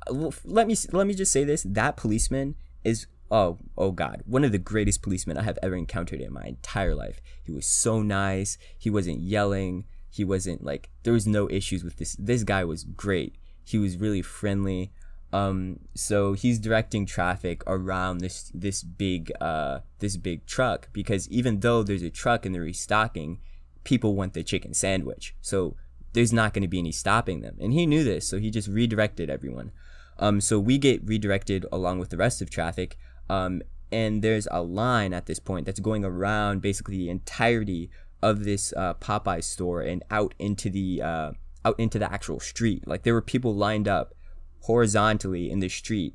Uh, 0.06 0.30
let 0.44 0.66
me 0.66 0.74
let 0.92 1.06
me 1.06 1.14
just 1.14 1.30
say 1.30 1.44
this: 1.44 1.62
that 1.64 1.96
policeman 1.96 2.54
is 2.82 3.06
oh 3.30 3.58
oh 3.76 3.92
god, 3.92 4.22
one 4.24 4.44
of 4.44 4.52
the 4.52 4.58
greatest 4.58 5.02
policemen 5.02 5.36
I 5.36 5.42
have 5.42 5.58
ever 5.62 5.76
encountered 5.76 6.22
in 6.22 6.32
my 6.32 6.44
entire 6.44 6.94
life. 6.94 7.20
He 7.44 7.52
was 7.52 7.66
so 7.66 8.02
nice. 8.02 8.56
He 8.78 8.88
wasn't 8.88 9.20
yelling. 9.20 9.84
He 10.10 10.24
wasn't 10.24 10.64
like 10.64 10.88
there 11.02 11.12
was 11.12 11.26
no 11.26 11.50
issues 11.50 11.84
with 11.84 11.96
this. 11.96 12.16
This 12.18 12.44
guy 12.44 12.64
was 12.64 12.84
great. 12.84 13.36
He 13.64 13.78
was 13.78 13.98
really 13.98 14.22
friendly. 14.22 14.90
Um, 15.32 15.80
so 15.94 16.34
he's 16.34 16.58
directing 16.58 17.06
traffic 17.06 17.62
around 17.66 18.18
this 18.18 18.50
this 18.54 18.82
big 18.82 19.32
uh, 19.40 19.80
this 19.98 20.16
big 20.16 20.46
truck 20.46 20.88
because 20.92 21.28
even 21.30 21.60
though 21.60 21.82
there's 21.82 22.02
a 22.02 22.10
truck 22.10 22.44
and 22.44 22.54
they're 22.54 22.62
restocking, 22.62 23.38
people 23.84 24.14
want 24.14 24.34
the 24.34 24.42
chicken 24.42 24.74
sandwich. 24.74 25.34
So 25.40 25.76
there's 26.12 26.32
not 26.32 26.52
going 26.52 26.62
to 26.62 26.68
be 26.68 26.78
any 26.78 26.92
stopping 26.92 27.40
them, 27.40 27.56
and 27.60 27.72
he 27.72 27.86
knew 27.86 28.04
this, 28.04 28.28
so 28.28 28.38
he 28.38 28.50
just 28.50 28.68
redirected 28.68 29.30
everyone. 29.30 29.72
Um, 30.18 30.40
so 30.40 30.60
we 30.60 30.76
get 30.76 31.04
redirected 31.06 31.64
along 31.72 31.98
with 31.98 32.10
the 32.10 32.18
rest 32.18 32.42
of 32.42 32.50
traffic. 32.50 32.98
Um, 33.30 33.62
and 33.90 34.22
there's 34.22 34.48
a 34.50 34.62
line 34.62 35.12
at 35.12 35.26
this 35.26 35.38
point 35.38 35.66
that's 35.66 35.80
going 35.80 36.04
around 36.04 36.62
basically 36.62 36.96
the 36.96 37.10
entirety 37.10 37.90
of 38.22 38.44
this 38.44 38.72
uh, 38.76 38.94
Popeye 38.94 39.44
store 39.44 39.82
and 39.82 40.02
out 40.10 40.34
into 40.38 40.70
the 40.70 41.02
uh, 41.02 41.32
out 41.64 41.78
into 41.78 41.98
the 41.98 42.10
actual 42.12 42.40
street. 42.40 42.86
Like 42.86 43.02
there 43.02 43.14
were 43.14 43.22
people 43.22 43.54
lined 43.54 43.88
up 43.88 44.14
horizontally 44.62 45.50
in 45.50 45.60
the 45.60 45.68
street 45.68 46.14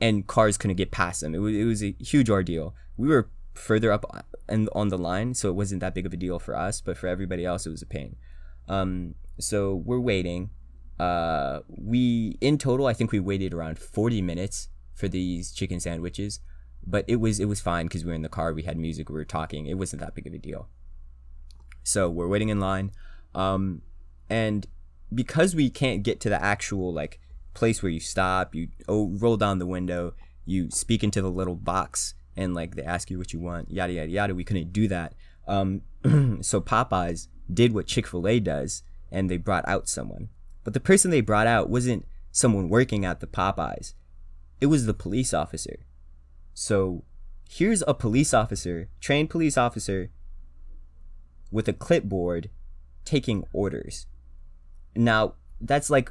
and 0.00 0.26
cars 0.26 0.56
couldn't 0.56 0.76
get 0.76 0.90
past 0.90 1.20
them. 1.20 1.34
It 1.34 1.38
was, 1.38 1.54
it 1.54 1.64
was 1.64 1.82
a 1.82 1.94
huge 1.98 2.30
ordeal. 2.30 2.74
We 2.96 3.08
were 3.08 3.30
further 3.54 3.92
up 3.92 4.26
and 4.48 4.68
on 4.72 4.88
the 4.88 4.98
line, 4.98 5.34
so 5.34 5.48
it 5.48 5.54
wasn't 5.54 5.80
that 5.80 5.94
big 5.94 6.06
of 6.06 6.12
a 6.12 6.16
deal 6.16 6.38
for 6.38 6.56
us, 6.56 6.80
but 6.80 6.96
for 6.96 7.06
everybody 7.06 7.44
else, 7.44 7.66
it 7.66 7.70
was 7.70 7.82
a 7.82 7.86
pain. 7.86 8.16
Um, 8.68 9.14
so 9.38 9.74
we're 9.74 10.00
waiting. 10.00 10.50
Uh, 10.98 11.60
we 11.68 12.38
in 12.40 12.58
total, 12.58 12.86
I 12.86 12.92
think 12.92 13.12
we 13.12 13.20
waited 13.20 13.52
around 13.52 13.78
40 13.78 14.22
minutes 14.22 14.68
for 14.94 15.08
these 15.08 15.52
chicken 15.52 15.80
sandwiches, 15.80 16.40
but 16.86 17.04
it 17.06 17.16
was 17.16 17.38
it 17.38 17.46
was 17.46 17.60
fine 17.60 17.86
because 17.86 18.04
we 18.04 18.10
were 18.10 18.14
in 18.14 18.22
the 18.22 18.28
car, 18.28 18.52
we 18.52 18.62
had 18.62 18.78
music, 18.78 19.08
we 19.08 19.14
were 19.14 19.24
talking. 19.24 19.66
It 19.66 19.78
wasn't 19.78 20.00
that 20.00 20.14
big 20.14 20.26
of 20.26 20.32
a 20.32 20.38
deal. 20.38 20.68
So 21.82 22.08
we're 22.08 22.28
waiting 22.28 22.48
in 22.48 22.60
line, 22.60 22.92
um, 23.34 23.82
and 24.28 24.66
because 25.14 25.54
we 25.54 25.70
can't 25.70 26.02
get 26.02 26.20
to 26.20 26.28
the 26.28 26.42
actual 26.42 26.92
like 26.92 27.20
place 27.56 27.82
where 27.82 27.90
you 27.90 27.98
stop, 27.98 28.54
you 28.54 28.68
oh, 28.86 29.08
roll 29.18 29.36
down 29.36 29.58
the 29.58 29.66
window, 29.66 30.14
you 30.44 30.70
speak 30.70 31.02
into 31.02 31.22
the 31.22 31.30
little 31.30 31.56
box, 31.56 32.14
and 32.36 32.54
like 32.54 32.76
they 32.76 32.82
ask 32.82 33.10
you 33.10 33.18
what 33.18 33.32
you 33.32 33.40
want, 33.40 33.70
yada 33.70 33.94
yada 33.94 34.10
yada. 34.10 34.34
We 34.34 34.44
couldn't 34.44 34.72
do 34.72 34.86
that. 34.88 35.14
Um, 35.48 35.82
so 36.42 36.60
Popeyes 36.60 37.28
did 37.52 37.72
what 37.72 37.86
Chick 37.86 38.06
Fil 38.06 38.28
A 38.28 38.38
does, 38.38 38.82
and 39.10 39.28
they 39.28 39.38
brought 39.38 39.66
out 39.66 39.88
someone. 39.88 40.28
But 40.62 40.74
the 40.74 40.80
person 40.80 41.10
they 41.10 41.20
brought 41.20 41.46
out 41.46 41.70
wasn't 41.70 42.06
someone 42.30 42.68
working 42.68 43.04
at 43.04 43.20
the 43.20 43.26
Popeyes; 43.26 43.94
it 44.60 44.66
was 44.66 44.86
the 44.86 44.94
police 44.94 45.32
officer. 45.34 45.86
So 46.54 47.04
here's 47.48 47.82
a 47.86 47.94
police 47.94 48.34
officer, 48.34 48.88
trained 49.00 49.30
police 49.30 49.56
officer, 49.56 50.10
with 51.50 51.68
a 51.68 51.72
clipboard, 51.72 52.50
taking 53.04 53.44
orders. 53.52 54.06
Now 54.94 55.34
that's 55.60 55.88
like 55.88 56.10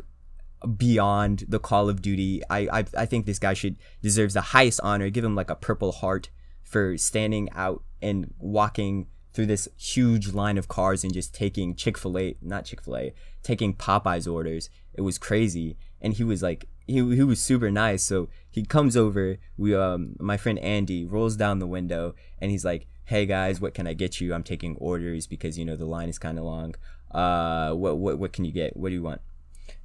beyond 0.65 1.45
the 1.48 1.60
Call 1.60 1.89
of 1.89 2.01
Duty. 2.01 2.41
I, 2.50 2.67
I 2.72 2.86
I 2.98 3.05
think 3.05 3.25
this 3.25 3.39
guy 3.39 3.53
should 3.53 3.77
deserves 4.01 4.34
the 4.34 4.41
highest 4.41 4.79
honor. 4.84 5.10
Give 5.10 5.24
him 5.24 5.36
like 5.36 5.50
a 5.50 5.55
Purple 5.55 5.91
Heart 5.91 6.29
for 6.63 6.98
standing 6.98 7.50
out 7.53 7.84
and 8.01 8.34
walking 8.39 9.07
through 9.34 9.45
this 9.45 9.67
huge 9.77 10.34
line 10.34 10.57
of 10.57 10.67
cars 10.67 11.03
and 11.03 11.13
just 11.13 11.34
taking 11.34 11.75
Chick 11.75 11.98
Fil 11.98 12.17
A, 12.17 12.38
not 12.41 12.65
Chick 12.65 12.81
Fil 12.81 12.98
A, 12.98 13.13
taking 13.43 13.74
Popeyes 13.74 14.31
orders. 14.31 14.69
It 14.93 15.01
was 15.01 15.17
crazy, 15.17 15.77
and 16.01 16.13
he 16.13 16.24
was 16.24 16.41
like 16.41 16.67
he 16.88 16.95
he 17.15 17.24
was 17.24 17.41
super 17.41 17.69
nice. 17.69 18.03
So 18.03 18.29
he 18.50 18.63
comes 18.63 18.95
over. 18.95 19.38
We 19.57 19.75
um 19.75 20.15
my 20.19 20.38
friend 20.38 20.57
Andy 20.60 21.05
rolls 21.05 21.36
down 21.36 21.60
the 21.60 21.67
window 21.67 22.15
and 22.39 22.51
he's 22.51 22.65
like, 22.65 22.88
"Hey 23.05 23.25
guys, 23.25 23.60
what 23.60 23.74
can 23.74 23.88
I 23.88 23.93
get 23.93 24.22
you? 24.22 24.34
I'm 24.34 24.43
taking 24.43 24.75
orders 24.77 25.27
because 25.27 25.57
you 25.57 25.65
know 25.65 25.75
the 25.75 25.86
line 25.86 26.10
is 26.10 26.17
kind 26.17 26.39
of 26.39 26.45
long. 26.45 26.75
Uh, 27.12 27.74
what 27.74 27.98
what 27.98 28.17
what 28.19 28.34
can 28.34 28.45
you 28.45 28.51
get? 28.51 28.77
What 28.77 28.89
do 28.89 28.95
you 28.95 29.03
want?" 29.03 29.22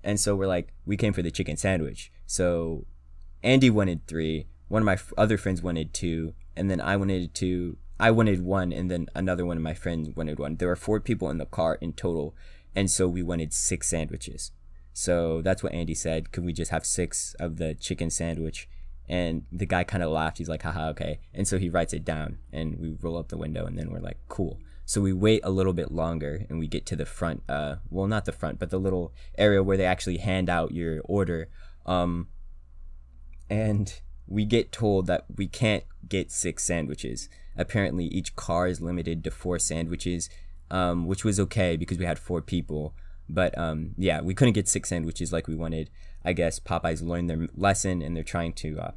And 0.02 0.18
so 0.18 0.34
we're 0.34 0.46
like, 0.46 0.72
we 0.86 0.96
came 0.96 1.12
for 1.12 1.22
the 1.22 1.30
chicken 1.30 1.56
sandwich. 1.56 2.10
So 2.26 2.86
Andy 3.42 3.70
wanted 3.70 4.06
three. 4.06 4.46
One 4.68 4.82
of 4.82 4.86
my 4.86 4.94
f- 4.94 5.12
other 5.18 5.36
friends 5.36 5.62
wanted 5.62 5.92
two, 5.92 6.34
and 6.56 6.70
then 6.70 6.80
I 6.80 6.96
wanted 6.96 7.34
two. 7.34 7.76
I 7.98 8.10
wanted 8.10 8.42
one, 8.42 8.72
and 8.72 8.90
then 8.90 9.08
another 9.14 9.44
one 9.44 9.56
of 9.56 9.62
my 9.62 9.74
friends 9.74 10.08
wanted 10.14 10.38
one. 10.38 10.56
There 10.56 10.68
were 10.68 10.76
four 10.76 11.00
people 11.00 11.28
in 11.28 11.38
the 11.38 11.46
car 11.46 11.76
in 11.80 11.92
total, 11.92 12.34
and 12.74 12.90
so 12.90 13.08
we 13.08 13.22
wanted 13.22 13.52
six 13.52 13.88
sandwiches. 13.88 14.52
So 14.92 15.42
that's 15.42 15.62
what 15.62 15.72
Andy 15.72 15.94
said. 15.94 16.32
Could 16.32 16.44
we 16.44 16.52
just 16.52 16.70
have 16.70 16.86
six 16.86 17.34
of 17.40 17.56
the 17.56 17.74
chicken 17.74 18.10
sandwich? 18.10 18.68
And 19.08 19.44
the 19.50 19.66
guy 19.66 19.82
kind 19.82 20.04
of 20.04 20.10
laughed. 20.10 20.38
He's 20.38 20.48
like, 20.48 20.62
haha, 20.62 20.90
okay. 20.90 21.18
And 21.34 21.48
so 21.48 21.58
he 21.58 21.68
writes 21.68 21.92
it 21.92 22.04
down, 22.04 22.38
and 22.52 22.78
we 22.78 22.96
roll 23.00 23.18
up 23.18 23.28
the 23.28 23.36
window, 23.36 23.66
and 23.66 23.76
then 23.76 23.90
we're 23.90 23.98
like, 23.98 24.18
cool. 24.28 24.60
So 24.90 25.00
we 25.00 25.12
wait 25.12 25.42
a 25.44 25.50
little 25.50 25.72
bit 25.72 25.92
longer 25.92 26.44
and 26.48 26.58
we 26.58 26.66
get 26.66 26.84
to 26.86 26.96
the 26.96 27.06
front, 27.06 27.44
uh, 27.48 27.76
well, 27.90 28.08
not 28.08 28.24
the 28.24 28.32
front, 28.32 28.58
but 28.58 28.70
the 28.70 28.80
little 28.80 29.12
area 29.38 29.62
where 29.62 29.76
they 29.76 29.84
actually 29.84 30.16
hand 30.16 30.50
out 30.50 30.72
your 30.72 31.00
order. 31.04 31.48
Um, 31.86 32.26
and 33.48 34.00
we 34.26 34.44
get 34.44 34.72
told 34.72 35.06
that 35.06 35.26
we 35.36 35.46
can't 35.46 35.84
get 36.08 36.32
six 36.32 36.64
sandwiches. 36.64 37.28
Apparently, 37.56 38.06
each 38.06 38.34
car 38.34 38.66
is 38.66 38.80
limited 38.80 39.22
to 39.22 39.30
four 39.30 39.60
sandwiches, 39.60 40.28
um, 40.72 41.06
which 41.06 41.24
was 41.24 41.38
okay 41.38 41.76
because 41.76 41.98
we 41.98 42.04
had 42.04 42.18
four 42.18 42.42
people. 42.42 42.92
But 43.28 43.56
um, 43.56 43.90
yeah, 43.96 44.20
we 44.20 44.34
couldn't 44.34 44.54
get 44.54 44.66
six 44.66 44.88
sandwiches 44.88 45.32
like 45.32 45.46
we 45.46 45.54
wanted. 45.54 45.88
I 46.24 46.32
guess 46.32 46.58
Popeyes 46.58 47.00
learned 47.00 47.30
their 47.30 47.46
lesson 47.54 48.02
and 48.02 48.16
they're 48.16 48.24
trying 48.24 48.54
to 48.54 48.80
uh, 48.80 48.90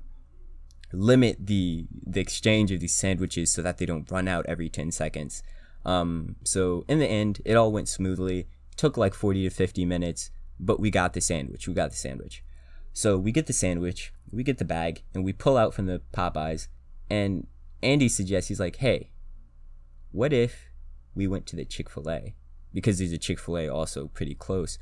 limit 0.91 1.45
the 1.45 1.85
the 2.03 2.19
exchange 2.19 2.71
of 2.71 2.79
these 2.79 2.95
sandwiches 2.95 3.51
so 3.51 3.61
that 3.61 3.77
they 3.77 3.85
don't 3.85 4.09
run 4.09 4.27
out 4.27 4.47
every 4.47 4.69
10 4.69 4.89
seconds. 4.89 5.43
Um, 5.85 6.35
so 6.43 6.85
in 6.87 6.99
the 6.99 7.07
end, 7.07 7.41
it 7.45 7.55
all 7.55 7.71
went 7.71 7.89
smoothly. 7.89 8.47
Took 8.75 8.97
like 8.97 9.13
40 9.13 9.43
to 9.43 9.49
50 9.49 9.85
minutes, 9.85 10.31
but 10.59 10.79
we 10.79 10.89
got 10.89 11.13
the 11.13 11.21
sandwich. 11.21 11.67
We 11.67 11.73
got 11.73 11.91
the 11.91 11.95
sandwich. 11.95 12.43
So 12.93 13.17
we 13.17 13.31
get 13.31 13.47
the 13.47 13.53
sandwich, 13.53 14.13
we 14.31 14.43
get 14.43 14.59
the 14.59 14.65
bag, 14.65 15.03
and 15.13 15.23
we 15.25 15.33
pull 15.33 15.57
out 15.57 15.73
from 15.73 15.87
the 15.87 16.01
Popeyes. 16.13 16.67
And 17.09 17.47
Andy 17.81 18.07
suggests, 18.07 18.49
he's 18.49 18.59
like, 18.59 18.77
hey, 18.77 19.09
what 20.11 20.31
if 20.31 20.69
we 21.15 21.27
went 21.27 21.47
to 21.47 21.55
the 21.55 21.65
Chick 21.65 21.89
fil 21.89 22.09
A? 22.09 22.35
Because 22.71 22.99
there's 22.99 23.11
a 23.11 23.17
Chick 23.17 23.39
fil 23.39 23.57
A 23.57 23.67
also 23.67 24.07
pretty 24.07 24.35
close. 24.35 24.77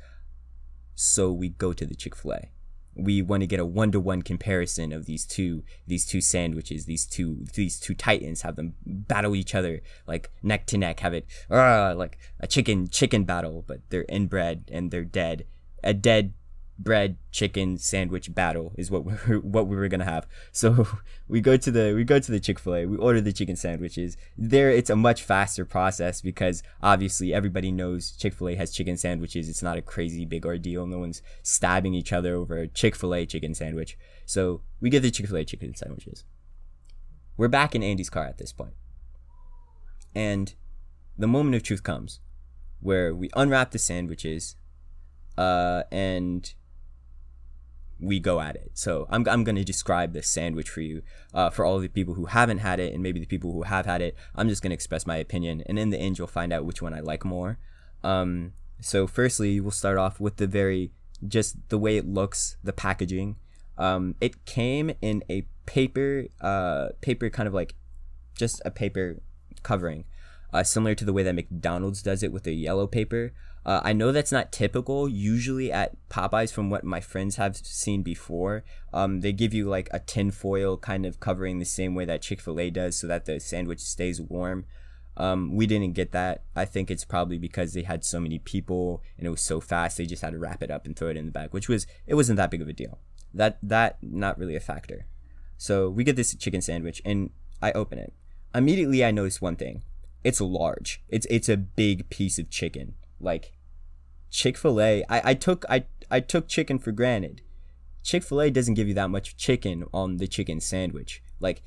So 0.94 1.32
we 1.32 1.48
go 1.48 1.72
to 1.72 1.86
the 1.86 1.94
Chick 1.94 2.14
fil 2.14 2.34
A 2.34 2.50
we 2.94 3.22
want 3.22 3.40
to 3.40 3.46
get 3.46 3.60
a 3.60 3.64
one 3.64 3.90
to 3.90 3.98
one 3.98 4.22
comparison 4.22 4.92
of 4.92 5.06
these 5.06 5.24
two 5.24 5.62
these 5.86 6.04
two 6.04 6.20
sandwiches 6.20 6.84
these 6.84 7.06
two 7.06 7.44
these 7.54 7.80
two 7.80 7.94
titans 7.94 8.42
have 8.42 8.56
them 8.56 8.74
battle 8.84 9.34
each 9.34 9.54
other 9.54 9.80
like 10.06 10.30
neck 10.42 10.66
to 10.66 10.76
neck 10.76 11.00
have 11.00 11.14
it 11.14 11.26
uh, 11.50 11.94
like 11.96 12.18
a 12.40 12.46
chicken 12.46 12.86
chicken 12.88 13.24
battle 13.24 13.64
but 13.66 13.80
they're 13.88 14.04
inbred 14.08 14.70
and 14.70 14.90
they're 14.90 15.04
dead. 15.04 15.46
A 15.84 15.94
dead 15.94 16.34
bread 16.82 17.16
chicken 17.30 17.78
sandwich 17.78 18.34
battle 18.34 18.72
is 18.76 18.90
what 18.90 19.04
we 19.04 19.12
are 19.12 19.38
what 19.40 19.66
we 19.66 19.76
were 19.76 19.88
gonna 19.88 20.04
have. 20.04 20.26
So 20.50 20.86
we 21.28 21.40
go 21.40 21.56
to 21.56 21.70
the 21.70 21.94
we 21.94 22.04
go 22.04 22.18
to 22.18 22.30
the 22.30 22.40
Chick 22.40 22.58
Fil 22.58 22.74
A. 22.74 22.86
We 22.86 22.96
order 22.96 23.20
the 23.20 23.32
chicken 23.32 23.56
sandwiches. 23.56 24.16
There, 24.36 24.70
it's 24.70 24.90
a 24.90 24.96
much 24.96 25.22
faster 25.22 25.64
process 25.64 26.20
because 26.20 26.62
obviously 26.82 27.32
everybody 27.32 27.70
knows 27.70 28.12
Chick 28.12 28.34
Fil 28.34 28.48
A 28.48 28.54
has 28.56 28.72
chicken 28.72 28.96
sandwiches. 28.96 29.48
It's 29.48 29.62
not 29.62 29.78
a 29.78 29.82
crazy 29.82 30.24
big 30.24 30.44
ordeal. 30.44 30.86
No 30.86 30.98
one's 30.98 31.22
stabbing 31.42 31.94
each 31.94 32.12
other 32.12 32.34
over 32.34 32.58
a 32.58 32.68
Chick 32.68 32.96
Fil 32.96 33.14
A 33.14 33.26
chicken 33.26 33.54
sandwich. 33.54 33.96
So 34.26 34.62
we 34.80 34.90
get 34.90 35.00
the 35.00 35.10
Chick 35.10 35.26
Fil 35.26 35.38
A 35.38 35.44
chicken 35.44 35.74
sandwiches. 35.74 36.24
We're 37.36 37.48
back 37.48 37.74
in 37.74 37.82
Andy's 37.82 38.10
car 38.10 38.26
at 38.26 38.38
this 38.38 38.52
point, 38.52 38.74
and 40.14 40.54
the 41.16 41.26
moment 41.26 41.56
of 41.56 41.62
truth 41.62 41.82
comes, 41.82 42.20
where 42.80 43.14
we 43.14 43.30
unwrap 43.34 43.70
the 43.70 43.78
sandwiches, 43.78 44.56
uh, 45.38 45.84
and 45.90 46.52
we 48.02 48.18
go 48.18 48.40
at 48.40 48.56
it. 48.56 48.72
So 48.74 49.06
I'm, 49.08 49.26
I'm 49.28 49.44
going 49.44 49.56
to 49.56 49.64
describe 49.64 50.12
the 50.12 50.22
sandwich 50.22 50.68
for 50.68 50.80
you. 50.80 51.02
Uh, 51.32 51.48
for 51.50 51.64
all 51.64 51.78
the 51.78 51.88
people 51.88 52.14
who 52.14 52.26
haven't 52.26 52.58
had 52.58 52.80
it 52.80 52.92
and 52.92 53.02
maybe 53.02 53.20
the 53.20 53.26
people 53.26 53.52
who 53.52 53.62
have 53.62 53.86
had 53.86 54.02
it, 54.02 54.16
I'm 54.34 54.48
just 54.48 54.62
going 54.62 54.70
to 54.70 54.74
express 54.74 55.06
my 55.06 55.16
opinion. 55.16 55.62
And 55.66 55.78
in 55.78 55.90
the 55.90 55.98
end, 55.98 56.18
you'll 56.18 56.26
find 56.26 56.52
out 56.52 56.64
which 56.64 56.82
one 56.82 56.92
I 56.92 57.00
like 57.00 57.24
more. 57.24 57.58
Um, 58.02 58.52
so 58.80 59.06
firstly, 59.06 59.60
we'll 59.60 59.70
start 59.70 59.96
off 59.96 60.20
with 60.20 60.36
the 60.36 60.46
very, 60.46 60.90
just 61.26 61.68
the 61.68 61.78
way 61.78 61.96
it 61.96 62.06
looks, 62.06 62.56
the 62.64 62.72
packaging. 62.72 63.36
Um, 63.78 64.16
it 64.20 64.44
came 64.44 64.92
in 65.00 65.22
a 65.30 65.46
paper, 65.66 66.26
uh, 66.40 66.88
paper 67.00 67.30
kind 67.30 67.46
of 67.46 67.54
like 67.54 67.76
just 68.34 68.60
a 68.64 68.70
paper 68.70 69.22
covering, 69.62 70.04
uh, 70.52 70.62
similar 70.62 70.94
to 70.94 71.04
the 71.04 71.12
way 71.12 71.22
that 71.22 71.34
McDonald's 71.34 72.02
does 72.02 72.22
it 72.22 72.32
with 72.32 72.44
their 72.44 72.52
yellow 72.52 72.86
paper. 72.86 73.32
Uh, 73.64 73.80
I 73.84 73.92
know 73.92 74.10
that's 74.10 74.32
not 74.32 74.50
typical. 74.50 75.08
Usually 75.08 75.70
at 75.70 75.96
Popeyes, 76.08 76.52
from 76.52 76.68
what 76.68 76.84
my 76.84 77.00
friends 77.00 77.36
have 77.36 77.56
seen 77.56 78.02
before, 78.02 78.64
um, 78.92 79.20
they 79.20 79.32
give 79.32 79.54
you 79.54 79.68
like 79.68 79.88
a 79.92 80.00
tin 80.00 80.30
foil 80.32 80.76
kind 80.76 81.06
of 81.06 81.20
covering 81.20 81.58
the 81.58 81.64
same 81.64 81.94
way 81.94 82.04
that 82.04 82.22
Chick 82.22 82.40
fil 82.40 82.58
A 82.58 82.70
does 82.70 82.96
so 82.96 83.06
that 83.06 83.24
the 83.24 83.38
sandwich 83.38 83.80
stays 83.80 84.20
warm. 84.20 84.64
Um, 85.16 85.54
we 85.54 85.66
didn't 85.66 85.92
get 85.92 86.12
that. 86.12 86.42
I 86.56 86.64
think 86.64 86.90
it's 86.90 87.04
probably 87.04 87.38
because 87.38 87.74
they 87.74 87.82
had 87.82 88.04
so 88.04 88.18
many 88.18 88.38
people 88.38 89.02
and 89.18 89.26
it 89.26 89.30
was 89.30 89.42
so 89.42 89.60
fast. 89.60 89.98
They 89.98 90.06
just 90.06 90.22
had 90.22 90.32
to 90.32 90.38
wrap 90.38 90.62
it 90.62 90.70
up 90.70 90.86
and 90.86 90.96
throw 90.96 91.08
it 91.08 91.16
in 91.16 91.26
the 91.26 91.32
bag, 91.32 91.50
which 91.52 91.68
was 91.68 91.86
it 92.06 92.14
wasn't 92.14 92.38
that 92.38 92.50
big 92.50 92.62
of 92.62 92.68
a 92.68 92.72
deal. 92.72 92.98
That 93.32 93.58
that 93.62 93.98
not 94.02 94.38
really 94.38 94.56
a 94.56 94.60
factor. 94.60 95.06
So 95.56 95.88
we 95.88 96.02
get 96.02 96.16
this 96.16 96.34
chicken 96.34 96.62
sandwich 96.62 97.00
and 97.04 97.30
I 97.60 97.72
open 97.72 97.98
it. 97.98 98.12
Immediately 98.54 99.04
I 99.04 99.12
notice 99.12 99.40
one 99.40 99.56
thing. 99.56 99.82
It's 100.24 100.40
large. 100.40 101.02
It's 101.08 101.26
it's 101.30 101.48
a 101.48 101.56
big 101.56 102.08
piece 102.10 102.38
of 102.38 102.50
chicken 102.50 102.94
like 103.22 103.52
Chick 104.30 104.56
Fil 104.56 104.80
A, 104.80 105.04
I, 105.08 105.30
I 105.30 105.34
took 105.34 105.64
I 105.70 105.84
I 106.10 106.20
took 106.20 106.48
chicken 106.48 106.78
for 106.78 106.90
granted. 106.90 107.42
Chick 108.02 108.24
Fil 108.24 108.40
A 108.40 108.50
doesn't 108.50 108.74
give 108.74 108.88
you 108.88 108.94
that 108.94 109.10
much 109.10 109.36
chicken 109.36 109.84
on 109.94 110.16
the 110.16 110.26
chicken 110.26 110.60
sandwich. 110.60 111.22
Like 111.38 111.62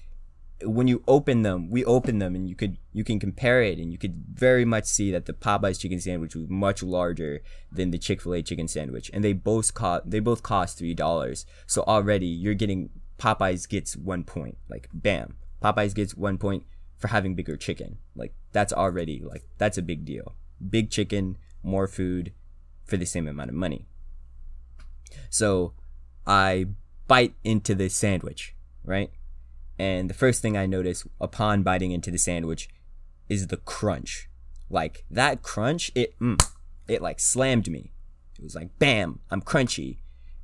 when 0.63 0.87
you 0.87 1.03
open 1.07 1.43
them, 1.43 1.69
we 1.69 1.85
open 1.85 2.19
them 2.19 2.35
and 2.35 2.49
you 2.49 2.55
could 2.55 2.77
you 2.91 3.03
can 3.03 3.19
compare 3.19 3.61
it 3.61 3.77
and 3.77 3.91
you 3.91 3.97
could 3.97 4.23
very 4.33 4.65
much 4.65 4.85
see 4.85 5.11
that 5.11 5.25
the 5.25 5.33
Popeyes 5.33 5.79
chicken 5.79 5.99
sandwich 5.99 6.35
was 6.35 6.49
much 6.49 6.81
larger 6.83 7.41
than 7.71 7.91
the 7.91 7.97
Chick 7.97 8.21
Fil 8.21 8.35
A 8.35 8.41
chicken 8.41 8.67
sandwich, 8.67 9.09
and 9.13 9.23
they 9.23 9.33
both 9.33 9.73
cost 9.73 10.09
they 10.09 10.19
both 10.19 10.43
cost 10.43 10.77
three 10.77 10.93
dollars. 10.93 11.45
So 11.67 11.83
already 11.83 12.27
you're 12.27 12.53
getting 12.55 12.89
Popeyes 13.19 13.69
gets 13.69 13.95
one 13.95 14.23
point, 14.23 14.57
like 14.69 14.89
bam, 14.91 15.37
Popeyes 15.61 15.93
gets 15.93 16.15
one 16.15 16.37
point 16.37 16.65
for 16.97 17.09
having 17.09 17.35
bigger 17.35 17.57
chicken. 17.57 17.97
Like 18.15 18.33
that's 18.51 18.73
already 18.73 19.21
like 19.23 19.43
that's 19.57 19.77
a 19.77 19.81
big 19.81 20.05
deal. 20.05 20.35
Big 20.69 20.89
chicken, 20.89 21.37
more 21.63 21.87
food 21.87 22.31
for 22.85 22.97
the 22.97 23.05
same 23.05 23.27
amount 23.27 23.49
of 23.49 23.55
money. 23.55 23.87
So 25.29 25.73
I 26.25 26.67
bite 27.07 27.35
into 27.43 27.75
the 27.75 27.89
sandwich, 27.89 28.55
right? 28.83 29.11
And 29.77 30.09
the 30.09 30.13
first 30.13 30.41
thing 30.41 30.55
I 30.55 30.65
notice 30.65 31.05
upon 31.19 31.63
biting 31.63 31.91
into 31.91 32.11
the 32.11 32.17
sandwich 32.17 32.69
is 33.27 33.47
the 33.47 33.57
crunch. 33.57 34.29
Like 34.69 35.03
that 35.11 35.41
crunch, 35.41 35.91
it 35.95 36.17
mm, 36.19 36.41
it 36.87 37.01
like 37.01 37.19
slammed 37.19 37.69
me. 37.69 37.91
It 38.37 38.43
was 38.43 38.55
like 38.55 38.79
bam, 38.79 39.19
I'm 39.29 39.41
crunchy. 39.41 39.97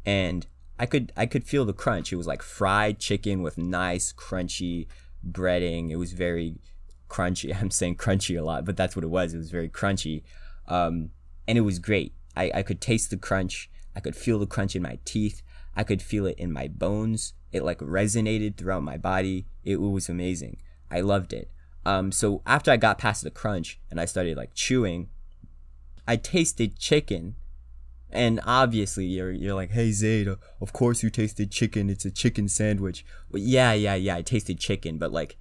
And 0.06 0.48
I 0.78 0.86
could 0.86 1.14
I 1.16 1.26
could 1.26 1.44
feel 1.44 1.66
the 1.66 1.74
crunch. 1.74 2.12
It 2.12 2.18
was 2.18 2.28
like 2.28 2.42
fried 2.42 3.00
chicken 3.00 3.42
with 3.42 3.58
nice 3.58 4.12
crunchy 4.12 4.88
breading. 5.30 5.90
It 5.92 5.98
was 5.98 6.14
very 6.14 6.56
crunchy. 7.10 7.56
I'm 7.62 7.72
saying 7.72 7.98
crunchy 7.98 8.40
a 8.40 8.44
lot, 8.44 8.66
but 8.66 8.78
that's 8.78 8.96
what 8.96 9.06
it 9.06 9.10
was. 9.10 9.34
It 9.34 9.38
was 9.38 9.52
very 9.52 9.70
crunchy. 9.70 10.24
Um, 10.68 11.12
and 11.48 11.58
it 11.58 11.62
was 11.62 11.80
great. 11.80 12.14
I, 12.36 12.52
I 12.56 12.64
could 12.64 12.82
taste 12.82 13.10
the 13.10 13.18
crunch. 13.18 13.70
I 13.96 14.00
could 14.00 14.16
feel 14.16 14.40
the 14.40 14.48
crunch 14.48 14.76
in 14.76 14.82
my 14.82 15.00
teeth. 15.06 15.42
I 15.76 15.84
could 15.84 16.02
feel 16.02 16.26
it 16.26 16.38
in 16.38 16.52
my 16.52 16.68
bones. 16.68 17.34
It 17.52 17.64
like 17.64 17.80
resonated 17.80 18.56
throughout 18.56 18.84
my 18.84 18.98
body. 18.98 19.46
It, 19.64 19.78
was 19.78 20.10
amazing. 20.10 20.58
I 20.90 21.02
loved 21.02 21.34
it. 21.34 21.52
Um, 21.86 22.12
so 22.12 22.42
after 22.46 22.72
I 22.72 22.78
got 22.78 22.98
past 22.98 23.24
the 23.24 23.32
crunch 23.32 23.80
and 23.90 24.00
I 24.00 24.06
started 24.06 24.38
like 24.38 24.54
chewing, 24.54 25.10
I 26.08 26.16
tasted 26.16 26.78
chicken. 26.78 27.36
And 28.12 28.42
obviously, 28.46 29.06
you're, 29.06 29.32
you're 29.32 29.56
like, 29.56 29.72
hey, 29.72 29.90
Zayda, 29.90 30.38
of 30.60 30.74
course 30.74 31.02
you 31.02 31.10
tasted 31.10 31.52
chicken. 31.52 31.90
It's 31.90 32.06
a 32.06 32.12
chicken 32.12 32.50
sandwich. 32.50 33.06
Well, 33.30 33.42
yeah, 33.42 33.74
yeah, 33.74 33.96
yeah, 33.96 34.18
I 34.18 34.22
tasted 34.22 34.60
chicken, 34.60 34.98
but 34.98 35.12
like, 35.12 35.38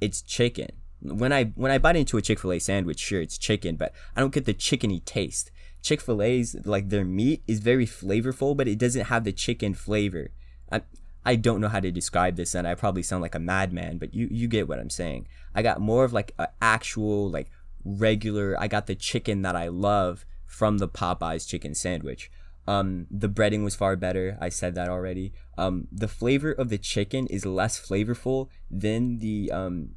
it's 0.00 0.22
chicken 0.22 0.70
when 1.00 1.32
I 1.32 1.44
when 1.54 1.70
I 1.70 1.78
bite 1.78 1.96
into 1.96 2.16
a 2.16 2.22
Chick 2.22 2.40
Fil 2.40 2.52
A 2.52 2.58
sandwich, 2.58 2.98
sure 2.98 3.20
it's 3.20 3.38
chicken, 3.38 3.76
but 3.76 3.92
I 4.16 4.20
don't 4.20 4.32
get 4.32 4.46
the 4.46 4.54
chickeny 4.54 5.04
taste. 5.04 5.50
Chick 5.82 6.00
Fil 6.00 6.22
A's 6.22 6.56
like 6.64 6.88
their 6.88 7.04
meat 7.04 7.42
is 7.46 7.60
very 7.60 7.86
flavorful, 7.86 8.56
but 8.56 8.68
it 8.68 8.78
doesn't 8.78 9.06
have 9.06 9.24
the 9.24 9.32
chicken 9.32 9.74
flavor. 9.74 10.30
I 10.70 10.82
I 11.24 11.36
don't 11.36 11.60
know 11.60 11.68
how 11.68 11.80
to 11.80 11.90
describe 11.90 12.36
this, 12.36 12.54
and 12.54 12.66
I 12.66 12.74
probably 12.74 13.02
sound 13.02 13.22
like 13.22 13.34
a 13.34 13.40
madman, 13.40 13.98
but 13.98 14.14
you 14.14 14.28
you 14.30 14.48
get 14.48 14.68
what 14.68 14.80
I'm 14.80 14.90
saying. 14.90 15.28
I 15.54 15.62
got 15.62 15.80
more 15.80 16.04
of 16.04 16.12
like 16.12 16.32
an 16.38 16.48
actual 16.60 17.30
like 17.30 17.50
regular. 17.84 18.56
I 18.58 18.66
got 18.66 18.86
the 18.86 18.96
chicken 18.96 19.42
that 19.42 19.54
I 19.54 19.68
love 19.68 20.24
from 20.48 20.78
the 20.78 20.88
Popeyes 20.88 21.46
chicken 21.46 21.74
sandwich. 21.74 22.32
Um, 22.66 23.06
the 23.10 23.28
breading 23.28 23.62
was 23.62 23.76
far 23.76 23.94
better. 23.94 24.36
I 24.40 24.48
said 24.48 24.74
that 24.74 24.88
already. 24.88 25.32
Um, 25.56 25.86
the 25.92 26.08
flavor 26.08 26.50
of 26.50 26.68
the 26.68 26.78
chicken 26.78 27.26
is 27.28 27.46
less 27.46 27.80
flavorful 27.80 28.48
than 28.70 29.20
the 29.20 29.52
um, 29.52 29.90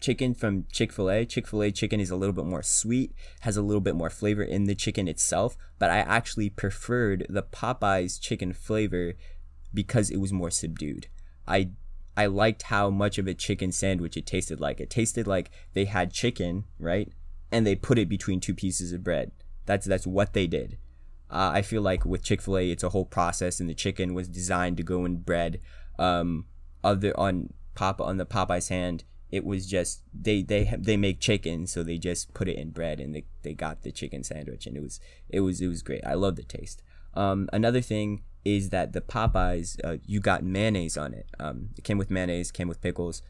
chicken 0.00 0.34
from 0.34 0.66
Chick 0.72 0.92
fil 0.92 1.10
A. 1.10 1.24
Chick 1.24 1.46
fil 1.46 1.62
A 1.62 1.70
chicken 1.70 2.00
is 2.00 2.10
a 2.10 2.16
little 2.16 2.34
bit 2.34 2.44
more 2.44 2.62
sweet, 2.62 3.14
has 3.40 3.56
a 3.56 3.62
little 3.62 3.80
bit 3.80 3.94
more 3.94 4.10
flavor 4.10 4.42
in 4.42 4.64
the 4.64 4.74
chicken 4.74 5.08
itself, 5.08 5.56
but 5.78 5.90
I 5.90 5.98
actually 5.98 6.50
preferred 6.50 7.26
the 7.28 7.42
Popeyes 7.42 8.20
chicken 8.20 8.52
flavor 8.52 9.14
because 9.72 10.10
it 10.10 10.18
was 10.18 10.32
more 10.32 10.50
subdued. 10.50 11.06
I 11.46 11.70
I 12.16 12.26
liked 12.26 12.64
how 12.64 12.90
much 12.90 13.18
of 13.18 13.28
a 13.28 13.34
chicken 13.34 13.70
sandwich 13.70 14.16
it 14.16 14.26
tasted 14.26 14.60
like. 14.60 14.80
It 14.80 14.90
tasted 14.90 15.28
like 15.28 15.50
they 15.72 15.84
had 15.84 16.12
chicken, 16.12 16.64
right? 16.78 17.12
And 17.52 17.64
they 17.64 17.76
put 17.76 17.98
it 17.98 18.08
between 18.08 18.40
two 18.40 18.54
pieces 18.54 18.92
of 18.92 19.04
bread. 19.04 19.30
That's 19.68 19.86
that's 19.86 20.06
what 20.06 20.32
they 20.32 20.46
did. 20.46 20.78
Uh, 21.30 21.50
I 21.52 21.62
feel 21.62 21.82
like 21.82 22.06
with 22.06 22.22
Chick 22.24 22.40
Fil 22.40 22.56
A, 22.56 22.70
it's 22.70 22.82
a 22.82 22.88
whole 22.88 23.04
process, 23.04 23.60
and 23.60 23.68
the 23.68 23.74
chicken 23.74 24.14
was 24.14 24.26
designed 24.26 24.78
to 24.78 24.82
go 24.82 25.04
in 25.04 25.16
bread. 25.18 25.60
Um, 25.98 26.46
other 26.82 27.12
on 27.20 27.52
Papa 27.74 28.02
on 28.02 28.16
the 28.16 28.24
Popeye's 28.24 28.68
hand, 28.70 29.04
it 29.30 29.44
was 29.44 29.66
just 29.66 30.02
they 30.18 30.42
they 30.42 30.74
they 30.78 30.96
make 30.96 31.20
chicken 31.20 31.66
so 31.66 31.82
they 31.82 31.98
just 31.98 32.32
put 32.32 32.48
it 32.48 32.56
in 32.56 32.70
bread 32.70 32.98
and 32.98 33.14
they, 33.14 33.24
they 33.42 33.52
got 33.52 33.82
the 33.82 33.92
chicken 33.92 34.24
sandwich 34.24 34.66
and 34.66 34.74
it 34.74 34.82
was 34.82 35.00
it 35.28 35.40
was 35.40 35.60
it 35.60 35.68
was 35.68 35.82
great. 35.82 36.00
I 36.06 36.14
love 36.14 36.36
the 36.36 36.42
taste. 36.42 36.82
Um, 37.12 37.48
another 37.52 37.82
thing 37.82 38.22
is 38.44 38.70
that 38.70 38.94
the 38.94 39.02
popeyes 39.02 39.78
uh, 39.84 39.98
you 40.06 40.20
got 40.20 40.42
mayonnaise 40.42 40.96
on 40.96 41.12
it. 41.12 41.26
Um, 41.38 41.70
it 41.76 41.84
came 41.84 41.98
with 41.98 42.10
mayonnaise 42.10 42.50
came 42.50 42.68
with 42.68 42.80
pickles. 42.80 43.20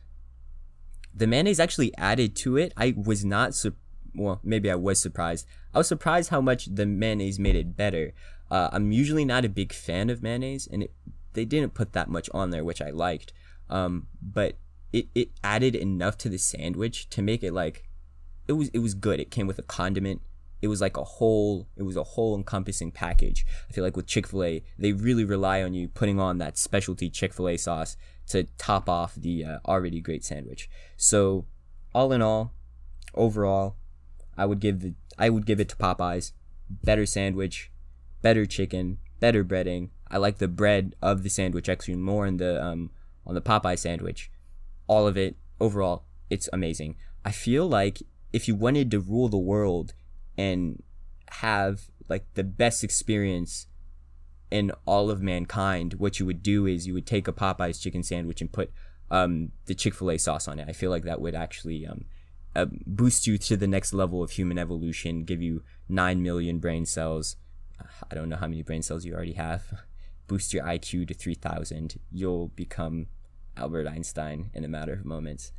The 1.13 1.27
mayonnaise 1.27 1.59
actually 1.59 1.97
added 1.99 2.37
to 2.37 2.57
it. 2.57 2.73
I 2.77 2.95
was 2.97 3.25
not 3.25 3.55
su- 3.57 3.75
well 4.15 4.41
maybe 4.43 4.71
i 4.71 4.75
was 4.75 5.01
surprised 5.01 5.47
i 5.75 5.79
was 5.79 5.89
surprised 5.89 6.31
how 6.31 6.41
much 6.41 6.67
the 6.67 6.87
mayonnaise 6.87 7.39
made 7.39 7.57
it 7.57 7.77
better 7.77 8.13
uh, 8.51 8.69
i'm 8.73 8.93
usually 8.93 9.25
not 9.25 9.45
a 9.45 9.49
big 9.49 9.73
fan 9.73 10.11
of 10.11 10.23
mayonnaise 10.23 10.67
and 10.71 10.83
it, 10.85 10.93
they 11.35 11.45
didn't 11.45 11.75
put 11.75 11.93
that 11.93 12.09
much 12.09 12.29
on 12.33 12.51
there 12.51 12.65
which 12.65 12.83
i 12.83 12.91
liked 12.91 13.33
um, 13.71 14.07
but 14.23 14.57
it, 14.93 15.09
it 15.15 15.31
added 15.45 15.75
enough 15.75 16.17
to 16.19 16.29
the 16.29 16.39
sandwich 16.39 17.09
to 17.11 17.23
make 17.23 17.43
it 17.43 17.53
like 17.53 17.85
it 18.47 18.53
was 18.53 18.69
it 18.71 18.79
was 18.79 18.95
good. 18.95 19.21
It 19.21 19.31
came 19.31 19.47
with 19.47 19.59
a 19.59 19.63
condiment. 19.63 20.23
It 20.61 20.69
was 20.69 20.81
like 20.81 20.97
a 20.97 21.05
whole 21.05 21.69
it 21.77 21.83
was 21.83 21.97
a 21.97 22.03
whole 22.03 22.35
encompassing 22.35 22.91
package. 22.91 23.47
I 23.69 23.73
feel 23.73 23.85
like 23.85 23.97
with 23.97 24.07
Chick-fil-A, 24.07 24.65
they 24.79 24.93
really 24.93 25.25
rely 25.25 25.63
on 25.63 25.75
you 25.75 25.89
putting 25.89 26.19
on 26.19 26.39
that 26.39 26.59
specialty 26.59 27.11
Chick-fil-A 27.11 27.59
sauce 27.59 27.97
to 28.29 28.45
top 28.57 28.89
off 28.89 29.15
the 29.15 29.45
uh, 29.45 29.59
already 29.67 30.01
great 30.01 30.25
sandwich. 30.25 30.69
So, 30.97 31.47
all 31.95 32.13
in 32.13 32.23
all, 32.23 32.55
overall, 33.15 33.77
I 34.39 34.47
would 34.47 34.61
give 34.61 34.81
the 34.81 34.95
I 35.19 35.29
would 35.29 35.45
give 35.45 35.61
it 35.61 35.69
to 35.71 35.77
Popeyes. 35.77 36.33
Better 36.71 37.07
sandwich, 37.07 37.71
better 38.23 38.47
chicken, 38.47 38.99
better 39.21 39.45
breading. 39.45 39.91
I 40.11 40.17
like 40.19 40.39
the 40.39 40.49
bread 40.49 40.95
of 41.03 41.23
the 41.23 41.31
sandwich 41.31 41.69
actually 41.69 41.97
more 41.97 42.27
in 42.27 42.39
the 42.39 42.63
um 42.65 42.91
on 43.27 43.35
the 43.35 43.43
Popeye 43.43 43.79
sandwich 43.79 44.31
all 44.89 45.07
of 45.07 45.17
it 45.17 45.37
overall 45.61 46.05
it's 46.31 46.49
amazing 46.53 46.97
i 47.25 47.31
feel 47.31 47.69
like 47.69 48.03
if 48.33 48.49
you 48.49 48.55
wanted 48.55 48.91
to 48.91 49.01
rule 49.01 49.29
the 49.29 49.39
world 49.39 49.95
and 50.37 50.83
have 51.31 51.91
like 52.09 52.25
the 52.35 52.45
best 52.45 52.83
experience 52.83 53.67
in 54.51 54.73
all 54.87 55.11
of 55.11 55.21
mankind, 55.21 55.95
what 55.95 56.19
you 56.19 56.27
would 56.27 56.43
do 56.43 56.67
is 56.67 56.87
you 56.87 56.95
would 56.95 57.07
take 57.07 57.29
a 57.29 57.33
Popeyes 57.33 57.81
chicken 57.81 58.03
sandwich 58.03 58.41
and 58.41 58.51
put 58.51 58.71
um, 59.11 59.53
the 59.67 59.75
Chick 59.75 59.95
Fil 59.95 60.11
A 60.13 60.19
sauce 60.19 60.49
on 60.49 60.59
it. 60.59 60.69
I 60.69 60.73
feel 60.73 60.91
like 60.91 61.05
that 61.05 61.21
would 61.21 61.35
actually 61.35 61.87
um, 61.87 62.07
uh, 62.55 62.67
boost 62.87 63.27
you 63.27 63.39
to 63.39 63.57
the 63.57 63.67
next 63.67 63.93
level 63.93 64.23
of 64.23 64.33
human 64.33 64.59
evolution, 64.59 65.25
give 65.25 65.43
you 65.43 65.63
nine 65.89 66.23
million 66.23 66.59
brain 66.59 66.87
cells. 66.87 67.37
I 68.11 68.15
don't 68.15 68.29
know 68.29 68.37
how 68.37 68.49
many 68.49 68.63
brain 68.63 68.83
cells 68.83 69.05
you 69.05 69.15
already 69.15 69.35
have. 69.35 69.83
Boost 70.27 70.53
your 70.53 70.65
IQ 70.65 71.09
to 71.09 71.15
three 71.15 71.35
thousand. 71.35 71.99
You'll 72.13 72.49
become 72.49 73.07
Albert 73.57 73.87
Einstein 73.87 74.51
in 74.53 74.65
a 74.65 74.69
matter 74.69 74.93
of 74.93 75.05
moments. 75.05 75.53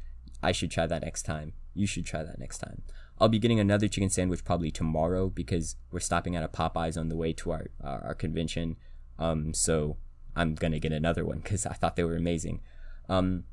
I 0.43 0.51
should 0.51 0.69
try 0.69 0.85
that 0.85 1.03
next 1.03 1.23
time. 1.23 1.53
You 1.73 1.87
should 1.87 2.05
try 2.05 2.23
that 2.23 2.39
next 2.39 2.59
time. 2.59 2.83
I'll 3.19 3.29
be 3.29 3.39
getting 3.39 3.59
another 3.59 3.87
chicken 3.87 4.09
sandwich 4.09 4.45
probably 4.45 4.71
tomorrow 4.71 5.29
because 5.29 5.75
we're 5.91 5.99
stopping 5.99 6.35
at 6.35 6.43
a 6.43 6.47
Popeyes 6.47 6.97
on 6.97 7.09
the 7.09 7.15
way 7.15 7.33
to 7.33 7.51
our 7.51 7.67
our, 7.83 8.03
our 8.03 8.15
convention. 8.15 8.75
Um, 9.17 9.53
so 9.53 9.97
I'm 10.35 10.55
gonna 10.55 10.79
get 10.79 10.91
another 10.91 11.25
one 11.25 11.39
because 11.39 11.65
I 11.65 11.73
thought 11.73 11.95
they 11.95 12.03
were 12.03 12.15
amazing. 12.15 12.61
Um, 13.07 13.45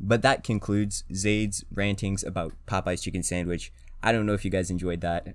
but 0.00 0.22
that 0.22 0.42
concludes 0.42 1.04
Zaid's 1.14 1.64
rantings 1.72 2.24
about 2.24 2.54
Popeye's 2.66 3.02
chicken 3.02 3.22
sandwich. 3.22 3.72
I 4.02 4.12
don't 4.12 4.26
know 4.26 4.32
if 4.32 4.44
you 4.44 4.50
guys 4.50 4.70
enjoyed 4.70 5.02
that. 5.02 5.34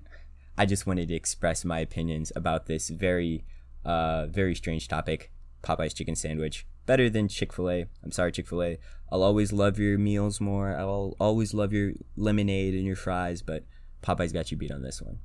I 0.58 0.66
just 0.66 0.88
wanted 0.88 1.10
to 1.10 1.16
express 1.16 1.64
my 1.64 1.80
opinions 1.80 2.32
about 2.36 2.66
this 2.66 2.90
very, 2.90 3.46
uh, 3.84 4.26
very 4.28 4.56
strange 4.56 4.88
topic. 4.88 5.32
Popeye's 5.62 5.94
chicken 5.94 6.16
sandwich 6.16 6.66
better 6.86 7.10
than 7.10 7.28
Chick 7.28 7.54
Fil 7.54 7.70
A. 7.70 7.86
I'm 8.04 8.12
sorry, 8.12 8.32
Chick 8.32 8.48
Fil 8.48 8.64
A. 8.64 8.78
I'll 9.12 9.24
always 9.24 9.54
love 9.54 9.80
your 9.80 9.98
meals 9.98 10.42
more. 10.42 10.76
I'll 10.76 11.16
always 11.20 11.54
love 11.54 11.74
your 11.74 11.94
lemonade 12.16 12.74
and 12.74 12.86
your 12.86 12.96
fries, 12.96 13.42
but 13.42 13.64
Popeye's 14.02 14.34
got 14.34 14.52
you 14.52 14.58
beat 14.58 14.72
on 14.72 14.82
this 14.82 15.02
one. 15.02 15.20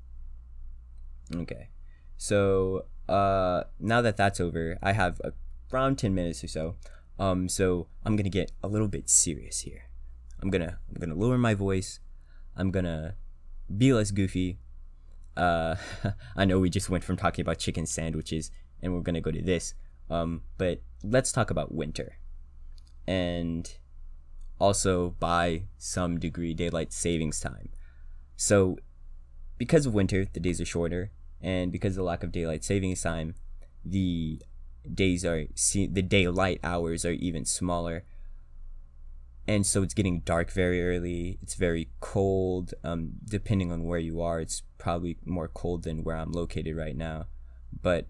Okay, 1.35 1.68
so 2.16 2.87
uh, 3.09 3.64
now 3.79 4.00
that 4.03 4.16
that's 4.16 4.40
over, 4.40 4.79
I 4.83 4.92
have 4.92 5.20
around 5.72 5.98
ten 5.98 6.14
minutes 6.14 6.42
or 6.42 6.48
so. 6.48 6.76
Um, 7.21 7.51
so 7.51 7.87
I'm 8.03 8.17
gonna 8.17 8.31
get 8.31 8.51
a 8.63 8.67
little 8.67 8.89
bit 8.89 9.11
serious 9.11 9.61
here. 9.61 9.91
I'm 10.43 10.49
gonna 10.49 10.79
I'm 10.89 10.99
gonna 10.99 11.15
lower 11.15 11.37
my 11.37 11.53
voice. 11.53 12.01
I'm 12.57 12.71
gonna 12.71 13.15
be 13.77 13.93
less 13.93 14.11
goofy. 14.11 14.59
Uh, 15.37 15.77
I 16.37 16.47
know 16.47 16.59
we 16.59 16.71
just 16.71 16.89
went 16.89 17.05
from 17.05 17.19
talking 17.19 17.43
about 17.43 17.59
chicken 17.59 17.85
sandwiches 17.85 18.51
and 18.83 18.95
we're 18.95 19.03
gonna 19.03 19.21
go 19.21 19.31
to 19.31 19.43
this. 19.43 19.75
Um, 20.09 20.43
but 20.57 20.81
let's 21.05 21.31
talk 21.31 21.51
about 21.51 21.73
winter. 21.73 22.17
And 23.07 23.71
also 24.59 25.11
by 25.21 25.65
some 25.77 26.19
degree 26.19 26.55
daylight 26.55 26.93
savings 26.93 27.39
time. 27.39 27.69
So 28.37 28.79
because 29.59 29.85
of 29.85 29.93
winter, 29.93 30.25
the 30.25 30.41
days 30.41 30.59
are 30.59 30.65
shorter, 30.65 31.13
and 31.43 31.71
because 31.71 31.93
of 31.93 31.97
the 31.97 32.03
lack 32.03 32.23
of 32.23 32.33
daylight 32.33 32.65
savings 32.65 33.03
time, 33.03 33.35
the 33.85 34.41
days 34.93 35.25
are 35.25 35.47
see 35.55 35.87
the 35.87 36.03
daylight 36.03 36.61
hours 36.62 37.05
are 37.05 37.12
even 37.12 37.45
smaller. 37.45 38.05
And 39.49 39.66
so 39.66 39.83
it's 39.83 39.95
getting 39.95 40.21
dark 40.21 40.53
very 40.53 40.87
early. 40.87 41.38
It's 41.43 41.55
very 41.55 41.88
cold. 42.01 42.73
Um, 42.85 43.12
depending 43.25 43.73
on 43.73 43.85
where 43.85 43.99
you 43.99 44.21
are, 44.21 44.40
it's 44.40 44.62
probably 44.79 45.16
more 45.25 45.49
cold 45.49 45.83
than 45.83 46.05
where 46.05 46.16
I'm 46.16 46.31
located 46.33 46.77
right 46.77 46.97
now. 46.97 47.27
But 47.83 48.07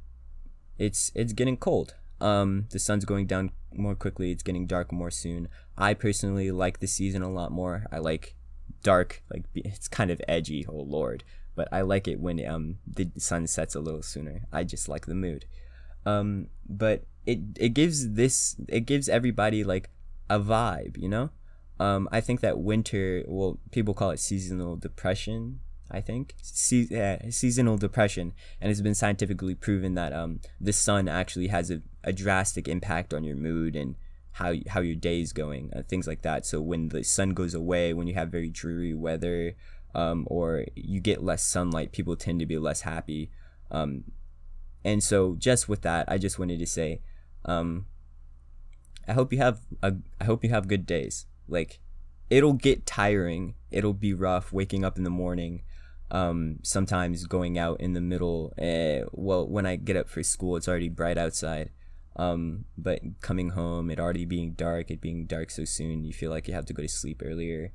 it's 0.79 1.13
it's 1.15 1.33
getting 1.33 1.57
cold. 1.57 1.95
Um, 2.21 2.67
the 2.71 2.79
sun's 2.79 3.05
going 3.05 3.27
down 3.27 3.53
more 3.73 3.95
quickly. 3.95 4.33
It's 4.33 4.43
getting 4.43 4.67
dark 4.67 4.93
more 4.93 5.11
soon. 5.11 5.49
I 5.79 5.95
personally 5.95 6.51
like 6.51 6.81
the 6.81 6.87
season 6.87 7.23
a 7.23 7.31
lot 7.31 7.53
more. 7.53 7.87
I 7.91 7.99
like 7.99 8.35
dark, 8.83 9.23
like 9.31 9.45
it's 9.55 9.89
kind 9.89 10.11
of 10.11 10.21
edgy. 10.29 10.67
Oh 10.69 10.83
lord, 10.83 11.25
but 11.55 11.69
I 11.73 11.83
like 11.83 12.09
it 12.09 12.21
when 12.21 12.45
um 12.47 12.79
the 12.87 13.11
sun 13.19 13.47
sets 13.47 13.75
a 13.75 13.81
little 13.81 14.03
sooner. 14.03 14.43
I 14.53 14.65
just 14.65 14.89
like 14.89 15.07
the 15.07 15.15
mood. 15.15 15.47
Um, 16.07 16.49
but 16.69 17.05
it 17.27 17.41
it 17.57 17.71
gives 17.71 18.13
this 18.13 18.57
it 18.69 18.81
gives 18.87 19.09
everybody 19.09 19.65
like 19.65 19.91
a 20.29 20.41
vibe, 20.41 20.97
you 20.97 21.09
know. 21.09 21.31
Um, 21.79 22.09
I 22.13 22.21
think 22.21 22.41
that 22.41 22.59
winter, 22.59 23.25
well, 23.27 23.59
people 23.71 23.95
call 23.95 24.11
it 24.11 24.21
seasonal 24.21 24.77
depression 24.77 25.61
I 25.91 26.01
think, 26.01 26.35
Se- 26.41 26.89
uh, 26.97 27.31
seasonal 27.31 27.77
depression, 27.77 28.33
and 28.61 28.71
it's 28.71 28.81
been 28.81 28.95
scientifically 28.95 29.55
proven 29.55 29.95
that 29.95 30.13
um, 30.13 30.41
the 30.61 30.73
sun 30.73 31.09
actually 31.09 31.49
has 31.49 31.71
a, 31.71 31.83
a 32.05 32.13
drastic 32.13 32.69
impact 32.69 33.13
on 33.13 33.25
your 33.25 33.37
mood 33.37 33.75
and 33.75 33.97
how 34.33 34.55
how 34.69 34.81
your 34.81 34.95
day 34.95 35.21
is 35.21 35.33
going, 35.33 35.73
uh, 35.75 35.83
things 35.83 36.07
like 36.07 36.23
that. 36.23 36.47
So 36.47 36.61
when 36.61 36.89
the 36.89 37.03
sun 37.03 37.31
goes 37.31 37.55
away, 37.55 37.93
when 37.93 38.07
you 38.07 38.15
have 38.15 38.29
very 38.29 38.49
dreary 38.49 38.95
weather, 38.95 39.55
um, 39.95 40.27
or 40.31 40.67
you 40.77 41.01
get 41.01 41.25
less 41.25 41.43
sunlight, 41.43 41.93
people 41.93 42.15
tend 42.15 42.39
to 42.39 42.47
be 42.47 42.59
less 42.59 42.83
happy. 42.83 43.31
Um, 43.73 44.05
and 44.85 45.03
so 45.03 45.37
just 45.39 45.69
with 45.69 45.83
that, 45.83 46.07
I 46.09 46.19
just 46.19 46.39
wanted 46.39 46.59
to 46.59 46.67
say, 46.67 47.01
um, 47.45 47.87
I 49.07 49.13
hope 49.13 49.33
you 49.33 49.39
have 49.39 49.61
a, 49.83 49.95
I 50.21 50.25
hope 50.25 50.45
you 50.45 50.51
have 50.51 50.69
good 50.69 50.87
days. 50.87 51.27
Like, 51.49 51.81
it'll 52.29 52.53
get 52.53 52.87
tiring. 52.87 53.55
It'll 53.71 53.95
be 53.95 54.15
rough 54.15 54.53
waking 54.53 54.85
up 54.85 54.97
in 54.97 55.05
the 55.05 55.11
morning 55.11 55.63
um, 56.11 56.59
sometimes 56.63 57.27
going 57.27 57.59
out 57.59 57.81
in 57.81 57.93
the 57.93 58.01
middle. 58.01 58.53
Uh, 58.61 59.09
well, 59.13 59.47
when 59.47 59.67
I 59.67 59.77
get 59.77 59.97
up 59.97 60.09
for 60.09 60.23
school, 60.23 60.57
it's 60.57 60.69
already 60.69 60.89
bright 60.89 61.19
outside. 61.19 61.71
Um, 62.17 62.65
but 62.77 63.01
coming 63.21 63.51
home, 63.51 63.91
it 63.91 64.01
already 64.01 64.25
being 64.25 64.53
dark, 64.53 64.91
it 64.91 65.01
being 65.01 65.27
dark 65.27 65.51
so 65.51 65.65
soon, 65.65 66.05
you 66.05 66.13
feel 66.13 66.31
like 66.31 66.49
you 66.49 66.55
have 66.55 66.67
to 66.67 66.73
go 66.73 66.83
to 66.83 66.89
sleep 66.89 67.23
earlier. 67.25 67.73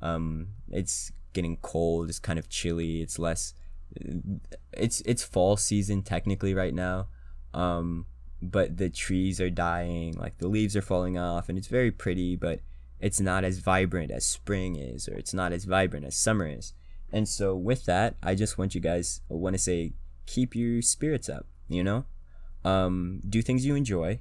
Um, 0.00 0.48
it's 0.70 1.12
getting 1.32 1.58
cold. 1.58 2.08
It's 2.08 2.18
kind 2.18 2.38
of 2.38 2.48
chilly. 2.48 3.02
It's 3.02 3.18
less. 3.18 3.54
It's 4.72 5.00
it's 5.02 5.22
fall 5.22 5.56
season 5.56 6.02
technically 6.02 6.54
right 6.54 6.74
now, 6.74 7.08
um, 7.52 8.06
but 8.42 8.76
the 8.76 8.90
trees 8.90 9.40
are 9.40 9.50
dying. 9.50 10.14
Like 10.14 10.38
the 10.38 10.48
leaves 10.48 10.76
are 10.76 10.82
falling 10.82 11.18
off, 11.18 11.48
and 11.48 11.58
it's 11.58 11.68
very 11.68 11.90
pretty, 11.90 12.36
but 12.36 12.60
it's 13.00 13.20
not 13.20 13.44
as 13.44 13.58
vibrant 13.58 14.10
as 14.10 14.24
spring 14.24 14.76
is, 14.76 15.08
or 15.08 15.14
it's 15.14 15.34
not 15.34 15.52
as 15.52 15.64
vibrant 15.64 16.06
as 16.06 16.16
summer 16.16 16.46
is. 16.46 16.72
And 17.12 17.28
so 17.28 17.54
with 17.54 17.84
that, 17.84 18.16
I 18.22 18.34
just 18.34 18.58
want 18.58 18.74
you 18.74 18.80
guys 18.80 19.20
I 19.30 19.34
want 19.34 19.54
to 19.54 19.62
say 19.62 19.92
keep 20.26 20.54
your 20.54 20.82
spirits 20.82 21.28
up, 21.28 21.46
you 21.68 21.84
know? 21.84 22.04
Um, 22.64 23.20
do 23.28 23.42
things 23.42 23.66
you 23.66 23.74
enjoy. 23.74 24.20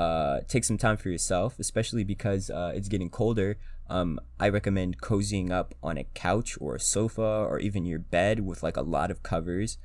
Uh, 0.00 0.40
take 0.48 0.64
some 0.64 0.78
time 0.78 0.96
for 0.96 1.10
yourself, 1.10 1.58
especially 1.58 2.02
because 2.02 2.48
uh, 2.48 2.72
it's 2.74 2.88
getting 2.88 3.10
colder. 3.10 3.58
Um, 3.90 4.18
I 4.38 4.48
recommend 4.48 5.02
cozying 5.02 5.50
up 5.50 5.74
on 5.82 5.98
a 5.98 6.04
couch 6.14 6.56
or 6.58 6.76
a 6.76 6.80
sofa 6.80 7.20
or 7.20 7.58
even 7.58 7.84
your 7.84 7.98
bed 7.98 8.40
with 8.40 8.62
like 8.62 8.78
a 8.78 8.82
lot 8.82 9.10
of 9.10 9.22
covers 9.22 9.76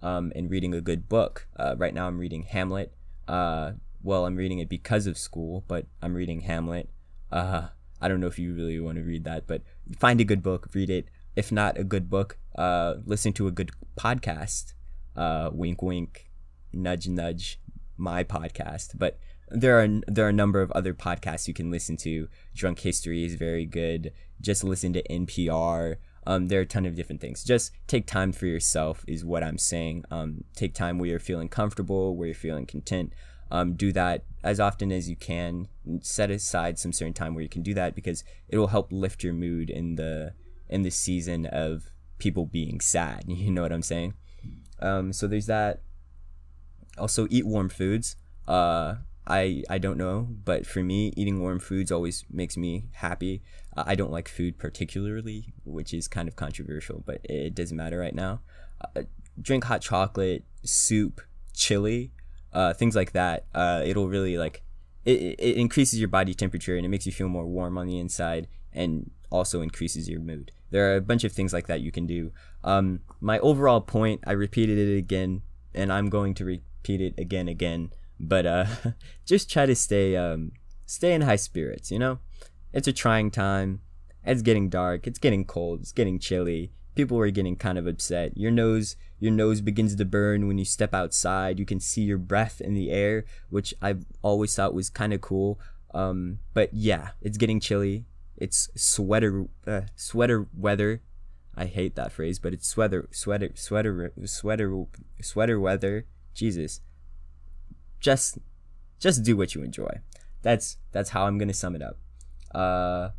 um, 0.00 0.32
and 0.34 0.50
reading 0.50 0.72
a 0.72 0.80
good 0.80 1.06
book. 1.06 1.48
Uh, 1.54 1.74
right 1.76 1.92
now, 1.92 2.06
I'm 2.06 2.16
reading 2.16 2.44
Hamlet. 2.44 2.94
Uh, 3.26 3.72
well, 4.02 4.24
I'm 4.24 4.36
reading 4.36 4.58
it 4.58 4.70
because 4.70 5.06
of 5.06 5.18
school, 5.18 5.64
but 5.68 5.84
I'm 6.00 6.14
reading 6.14 6.40
Hamlet. 6.40 6.88
Uh, 7.30 7.68
I 8.00 8.08
don't 8.08 8.20
know 8.20 8.26
if 8.26 8.38
you 8.38 8.54
really 8.54 8.80
want 8.80 8.96
to 8.96 9.04
read 9.04 9.24
that, 9.24 9.46
but 9.46 9.60
find 9.98 10.18
a 10.18 10.24
good 10.24 10.42
book, 10.42 10.70
read 10.72 10.88
it 10.88 11.08
if 11.36 11.52
not 11.52 11.76
a 11.76 11.84
good 11.84 12.08
book, 12.08 12.38
uh, 12.56 12.94
listen 13.04 13.34
to 13.34 13.46
a 13.46 13.50
good 13.50 13.72
podcast. 13.98 14.72
Wink, 15.52 15.82
wink, 15.82 16.30
nudge, 16.72 17.06
nudge, 17.06 17.60
my 17.98 18.24
podcast. 18.24 18.92
But 18.98 19.18
there 19.50 19.80
are 19.80 19.88
there 20.06 20.26
are 20.26 20.30
a 20.30 20.32
number 20.32 20.60
of 20.60 20.70
other 20.72 20.94
podcasts 20.94 21.48
you 21.48 21.54
can 21.54 21.70
listen 21.70 21.96
to. 21.98 22.28
Drunk 22.54 22.80
History 22.80 23.24
is 23.24 23.34
very 23.34 23.64
good. 23.64 24.12
Just 24.40 24.64
listen 24.64 24.92
to 24.92 25.02
NPR. 25.08 25.96
Um, 26.26 26.48
there 26.48 26.58
are 26.58 26.62
a 26.62 26.66
ton 26.66 26.84
of 26.84 26.94
different 26.94 27.20
things. 27.20 27.42
Just 27.42 27.72
take 27.86 28.06
time 28.06 28.32
for 28.32 28.46
yourself 28.46 29.04
is 29.08 29.24
what 29.24 29.42
I'm 29.42 29.58
saying. 29.58 30.04
Um, 30.10 30.44
take 30.54 30.74
time 30.74 30.98
where 30.98 31.08
you're 31.08 31.18
feeling 31.18 31.48
comfortable, 31.48 32.16
where 32.16 32.26
you're 32.26 32.34
feeling 32.34 32.66
content. 32.66 33.14
Um, 33.50 33.74
do 33.74 33.92
that 33.92 34.24
as 34.44 34.60
often 34.60 34.92
as 34.92 35.08
you 35.08 35.16
can. 35.16 35.68
Set 36.02 36.30
aside 36.30 36.78
some 36.78 36.92
certain 36.92 37.14
time 37.14 37.34
where 37.34 37.42
you 37.42 37.48
can 37.48 37.62
do 37.62 37.72
that 37.74 37.94
because 37.94 38.24
it 38.48 38.58
will 38.58 38.66
help 38.68 38.92
lift 38.92 39.24
your 39.24 39.32
mood 39.32 39.70
in 39.70 39.96
the 39.96 40.34
in 40.68 40.82
the 40.82 40.90
season 40.90 41.46
of 41.46 41.90
people 42.18 42.46
being 42.46 42.80
sad. 42.80 43.24
You 43.28 43.50
know 43.50 43.62
what 43.62 43.72
I'm 43.72 43.82
saying? 43.82 44.14
Um, 44.80 45.12
so 45.12 45.26
there's 45.26 45.46
that. 45.46 45.82
Also, 46.98 47.26
eat 47.30 47.46
warm 47.46 47.68
foods. 47.68 48.16
Uh, 48.46 48.96
I 49.28 49.62
I 49.68 49.78
don't 49.78 49.98
know, 49.98 50.28
but 50.44 50.66
for 50.66 50.82
me, 50.82 51.12
eating 51.16 51.40
warm 51.40 51.60
foods 51.60 51.92
always 51.92 52.24
makes 52.30 52.56
me 52.56 52.86
happy. 52.92 53.42
Uh, 53.76 53.84
I 53.86 53.94
don't 53.94 54.10
like 54.10 54.28
food 54.28 54.58
particularly, 54.58 55.52
which 55.64 55.92
is 55.92 56.08
kind 56.08 56.28
of 56.28 56.34
controversial, 56.34 57.02
but 57.04 57.20
it 57.24 57.54
doesn't 57.54 57.76
matter 57.76 57.98
right 57.98 58.14
now. 58.14 58.40
Uh, 58.96 59.02
drink 59.40 59.64
hot 59.64 59.82
chocolate, 59.82 60.44
soup, 60.64 61.20
chili, 61.52 62.12
uh, 62.52 62.72
things 62.72 62.96
like 62.96 63.12
that. 63.12 63.46
Uh, 63.54 63.82
it'll 63.84 64.08
really 64.08 64.38
like 64.38 64.62
it, 65.04 65.36
it 65.38 65.56
increases 65.56 65.98
your 65.98 66.08
body 66.08 66.34
temperature 66.34 66.76
and 66.76 66.84
it 66.84 66.88
makes 66.88 67.06
you 67.06 67.12
feel 67.12 67.28
more 67.28 67.46
warm 67.46 67.78
on 67.78 67.86
the 67.86 67.98
inside 67.98 68.48
and 68.72 69.10
also 69.30 69.60
increases 69.60 70.08
your 70.08 70.20
mood. 70.20 70.52
There 70.70 70.92
are 70.92 70.96
a 70.96 71.00
bunch 71.00 71.24
of 71.24 71.32
things 71.32 71.52
like 71.52 71.66
that 71.66 71.80
you 71.80 71.90
can 71.90 72.06
do. 72.06 72.32
Um, 72.64 73.00
my 73.20 73.38
overall 73.38 73.80
point, 73.80 74.20
I 74.26 74.32
repeated 74.32 74.78
it 74.78 74.96
again, 74.96 75.42
and 75.74 75.92
I'm 75.92 76.10
going 76.10 76.34
to 76.34 76.44
repeat 76.44 77.00
it 77.00 77.14
again, 77.18 77.48
again. 77.48 77.90
But 78.20 78.46
uh, 78.46 78.66
just 79.24 79.50
try 79.50 79.66
to 79.66 79.74
stay 79.74 80.16
um, 80.16 80.52
stay 80.86 81.14
in 81.14 81.22
high 81.22 81.36
spirits. 81.36 81.90
You 81.90 81.98
know, 81.98 82.18
it's 82.72 82.88
a 82.88 82.92
trying 82.92 83.30
time. 83.30 83.80
It's 84.24 84.42
getting 84.42 84.68
dark. 84.68 85.06
It's 85.06 85.18
getting 85.18 85.44
cold. 85.44 85.80
It's 85.80 85.92
getting 85.92 86.18
chilly. 86.18 86.72
people 86.94 87.18
are 87.18 87.30
getting 87.30 87.56
kind 87.56 87.78
of 87.78 87.86
upset. 87.86 88.36
Your 88.36 88.50
nose, 88.50 88.96
your 89.20 89.32
nose 89.32 89.60
begins 89.60 89.94
to 89.94 90.04
burn 90.04 90.48
when 90.48 90.58
you 90.58 90.64
step 90.64 90.92
outside. 90.92 91.58
You 91.58 91.64
can 91.64 91.80
see 91.80 92.02
your 92.02 92.18
breath 92.18 92.60
in 92.60 92.74
the 92.74 92.90
air, 92.90 93.24
which 93.50 93.72
I've 93.80 94.04
always 94.20 94.54
thought 94.54 94.74
was 94.74 94.90
kind 94.90 95.12
of 95.12 95.20
cool. 95.20 95.60
Um, 95.94 96.40
but 96.54 96.74
yeah, 96.74 97.10
it's 97.22 97.38
getting 97.38 97.60
chilly. 97.60 98.04
It's 98.36 98.68
sweater, 98.76 99.46
uh, 99.66 99.82
sweater 99.96 100.46
weather. 100.56 101.02
I 101.54 101.64
hate 101.64 101.96
that 101.96 102.12
phrase, 102.12 102.38
but 102.38 102.52
it's 102.52 102.68
sweater, 102.68 103.08
sweater, 103.10 103.50
sweater, 103.54 104.12
sweater, 104.26 104.84
sweater 105.20 105.58
weather. 105.58 106.06
Jesus, 106.34 106.80
just, 108.00 108.38
just 108.98 109.22
do 109.22 109.36
what 109.36 109.54
you 109.54 109.62
enjoy. 109.62 110.00
That's 110.42 110.76
that's 110.92 111.10
how 111.10 111.26
I'm 111.26 111.36
gonna 111.36 111.52
sum 111.52 111.74
it 111.74 111.82
up. 111.82 111.98
Uh, 112.54 113.10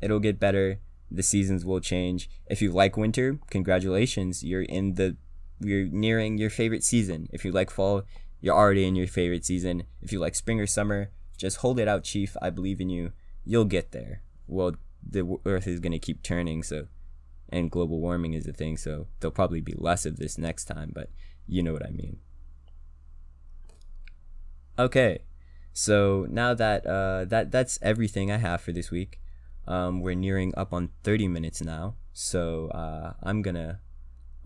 it'll 0.00 0.20
get 0.20 0.38
better 0.38 0.78
the 1.10 1.22
seasons 1.22 1.64
will 1.64 1.80
change. 1.80 2.28
If 2.46 2.60
you 2.62 2.70
like 2.70 2.96
winter, 2.96 3.38
congratulations, 3.50 4.44
you're 4.44 4.62
in 4.62 4.94
the 4.94 5.16
you're 5.60 5.86
nearing 5.86 6.38
your 6.38 6.50
favorite 6.50 6.84
season. 6.84 7.28
If 7.32 7.44
you 7.44 7.50
like 7.50 7.70
fall, 7.70 8.02
you're 8.40 8.54
already 8.54 8.84
in 8.84 8.94
your 8.94 9.08
favorite 9.08 9.44
season. 9.44 9.84
If 10.00 10.12
you 10.12 10.20
like 10.20 10.34
spring 10.34 10.60
or 10.60 10.66
summer, 10.66 11.10
just 11.36 11.58
hold 11.58 11.80
it 11.80 11.88
out, 11.88 12.04
chief. 12.04 12.36
I 12.40 12.50
believe 12.50 12.80
in 12.80 12.90
you. 12.90 13.12
You'll 13.44 13.64
get 13.64 13.90
there. 13.92 14.22
Well, 14.46 14.76
the 15.02 15.38
earth 15.44 15.66
is 15.66 15.80
to 15.80 15.98
keep 15.98 16.22
turning, 16.22 16.62
so 16.62 16.86
and 17.48 17.70
global 17.70 18.00
warming 18.00 18.34
is 18.34 18.46
a 18.46 18.52
thing, 18.52 18.76
so 18.76 19.06
there'll 19.18 19.32
probably 19.32 19.60
be 19.60 19.74
less 19.76 20.04
of 20.04 20.18
this 20.18 20.36
next 20.36 20.66
time, 20.66 20.92
but 20.94 21.10
you 21.46 21.62
know 21.62 21.72
what 21.72 21.86
I 21.86 21.90
mean. 21.90 22.18
Okay. 24.78 25.20
So 25.72 26.26
now 26.30 26.54
that 26.54 26.86
uh 26.86 27.24
that 27.26 27.50
that's 27.50 27.78
everything 27.82 28.30
I 28.30 28.36
have 28.36 28.60
for 28.60 28.72
this 28.72 28.90
week. 28.90 29.20
Um, 29.66 30.00
we're 30.00 30.14
nearing 30.14 30.54
up 30.56 30.72
on 30.72 30.88
30 31.04 31.28
minutes 31.28 31.60
now, 31.60 31.96
so 32.14 32.68
uh, 32.68 33.12
I'm 33.22 33.42
gonna 33.42 33.80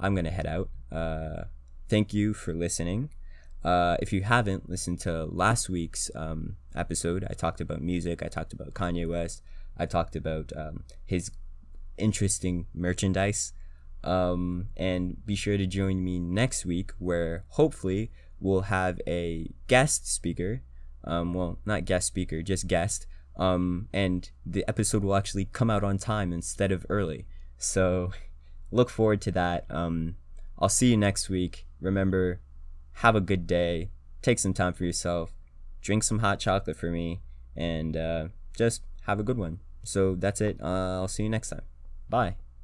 I'm 0.00 0.16
gonna 0.16 0.32
head 0.32 0.46
out. 0.46 0.68
Uh, 0.90 1.44
thank 1.88 2.12
you 2.12 2.34
for 2.34 2.52
listening. 2.52 3.10
Uh, 3.62 3.96
if 4.02 4.12
you 4.12 4.22
haven't 4.22 4.68
listened 4.68 4.98
to 5.00 5.26
last 5.26 5.70
week's 5.70 6.10
um, 6.16 6.56
episode, 6.74 7.24
I 7.30 7.34
talked 7.34 7.60
about 7.60 7.80
music. 7.80 8.20
I 8.20 8.26
talked 8.26 8.52
about 8.52 8.74
Kanye 8.74 9.08
West. 9.08 9.42
I 9.78 9.86
talked 9.86 10.16
about 10.16 10.52
um, 10.56 10.82
his 11.06 11.30
interesting 11.96 12.66
merchandise. 12.74 13.52
Um, 14.02 14.70
and 14.76 15.24
be 15.24 15.36
sure 15.36 15.56
to 15.56 15.66
join 15.66 16.02
me 16.02 16.18
next 16.18 16.66
week, 16.66 16.90
where 16.98 17.44
hopefully 17.50 18.10
we'll 18.42 18.62
have 18.62 19.00
a 19.06 19.50
guest 19.68 20.12
speaker. 20.12 20.62
Um, 21.04 21.32
well, 21.34 21.58
not 21.64 21.84
guest 21.84 22.06
speaker, 22.06 22.42
just 22.42 22.66
guest 22.66 23.06
um, 23.36 23.88
and 23.92 24.30
the 24.44 24.64
episode 24.68 25.02
will 25.02 25.16
actually 25.16 25.46
come 25.46 25.70
out 25.70 25.84
on 25.84 25.98
time 25.98 26.32
instead 26.32 26.72
of 26.72 26.86
early. 26.88 27.26
So 27.58 28.12
look 28.70 28.90
forward 28.90 29.20
to 29.22 29.30
that. 29.32 29.66
Um, 29.70 30.16
I'll 30.58 30.68
see 30.68 30.90
you 30.90 30.96
next 30.96 31.28
week. 31.28 31.66
Remember, 31.80 32.40
have 32.94 33.16
a 33.16 33.20
good 33.20 33.46
day. 33.46 33.90
Take 34.20 34.38
some 34.38 34.54
time 34.54 34.72
for 34.72 34.84
yourself. 34.84 35.32
Drink 35.80 36.04
some 36.04 36.20
hot 36.20 36.38
chocolate 36.38 36.76
for 36.76 36.90
me, 36.90 37.22
and 37.56 37.96
uh, 37.96 38.28
just 38.56 38.82
have 39.06 39.18
a 39.18 39.24
good 39.24 39.38
one. 39.38 39.58
So 39.82 40.14
that's 40.14 40.40
it. 40.40 40.60
Uh, 40.62 41.00
I'll 41.00 41.08
see 41.08 41.24
you 41.24 41.28
next 41.28 41.48
time. 41.48 41.62
Bye. 42.08 42.36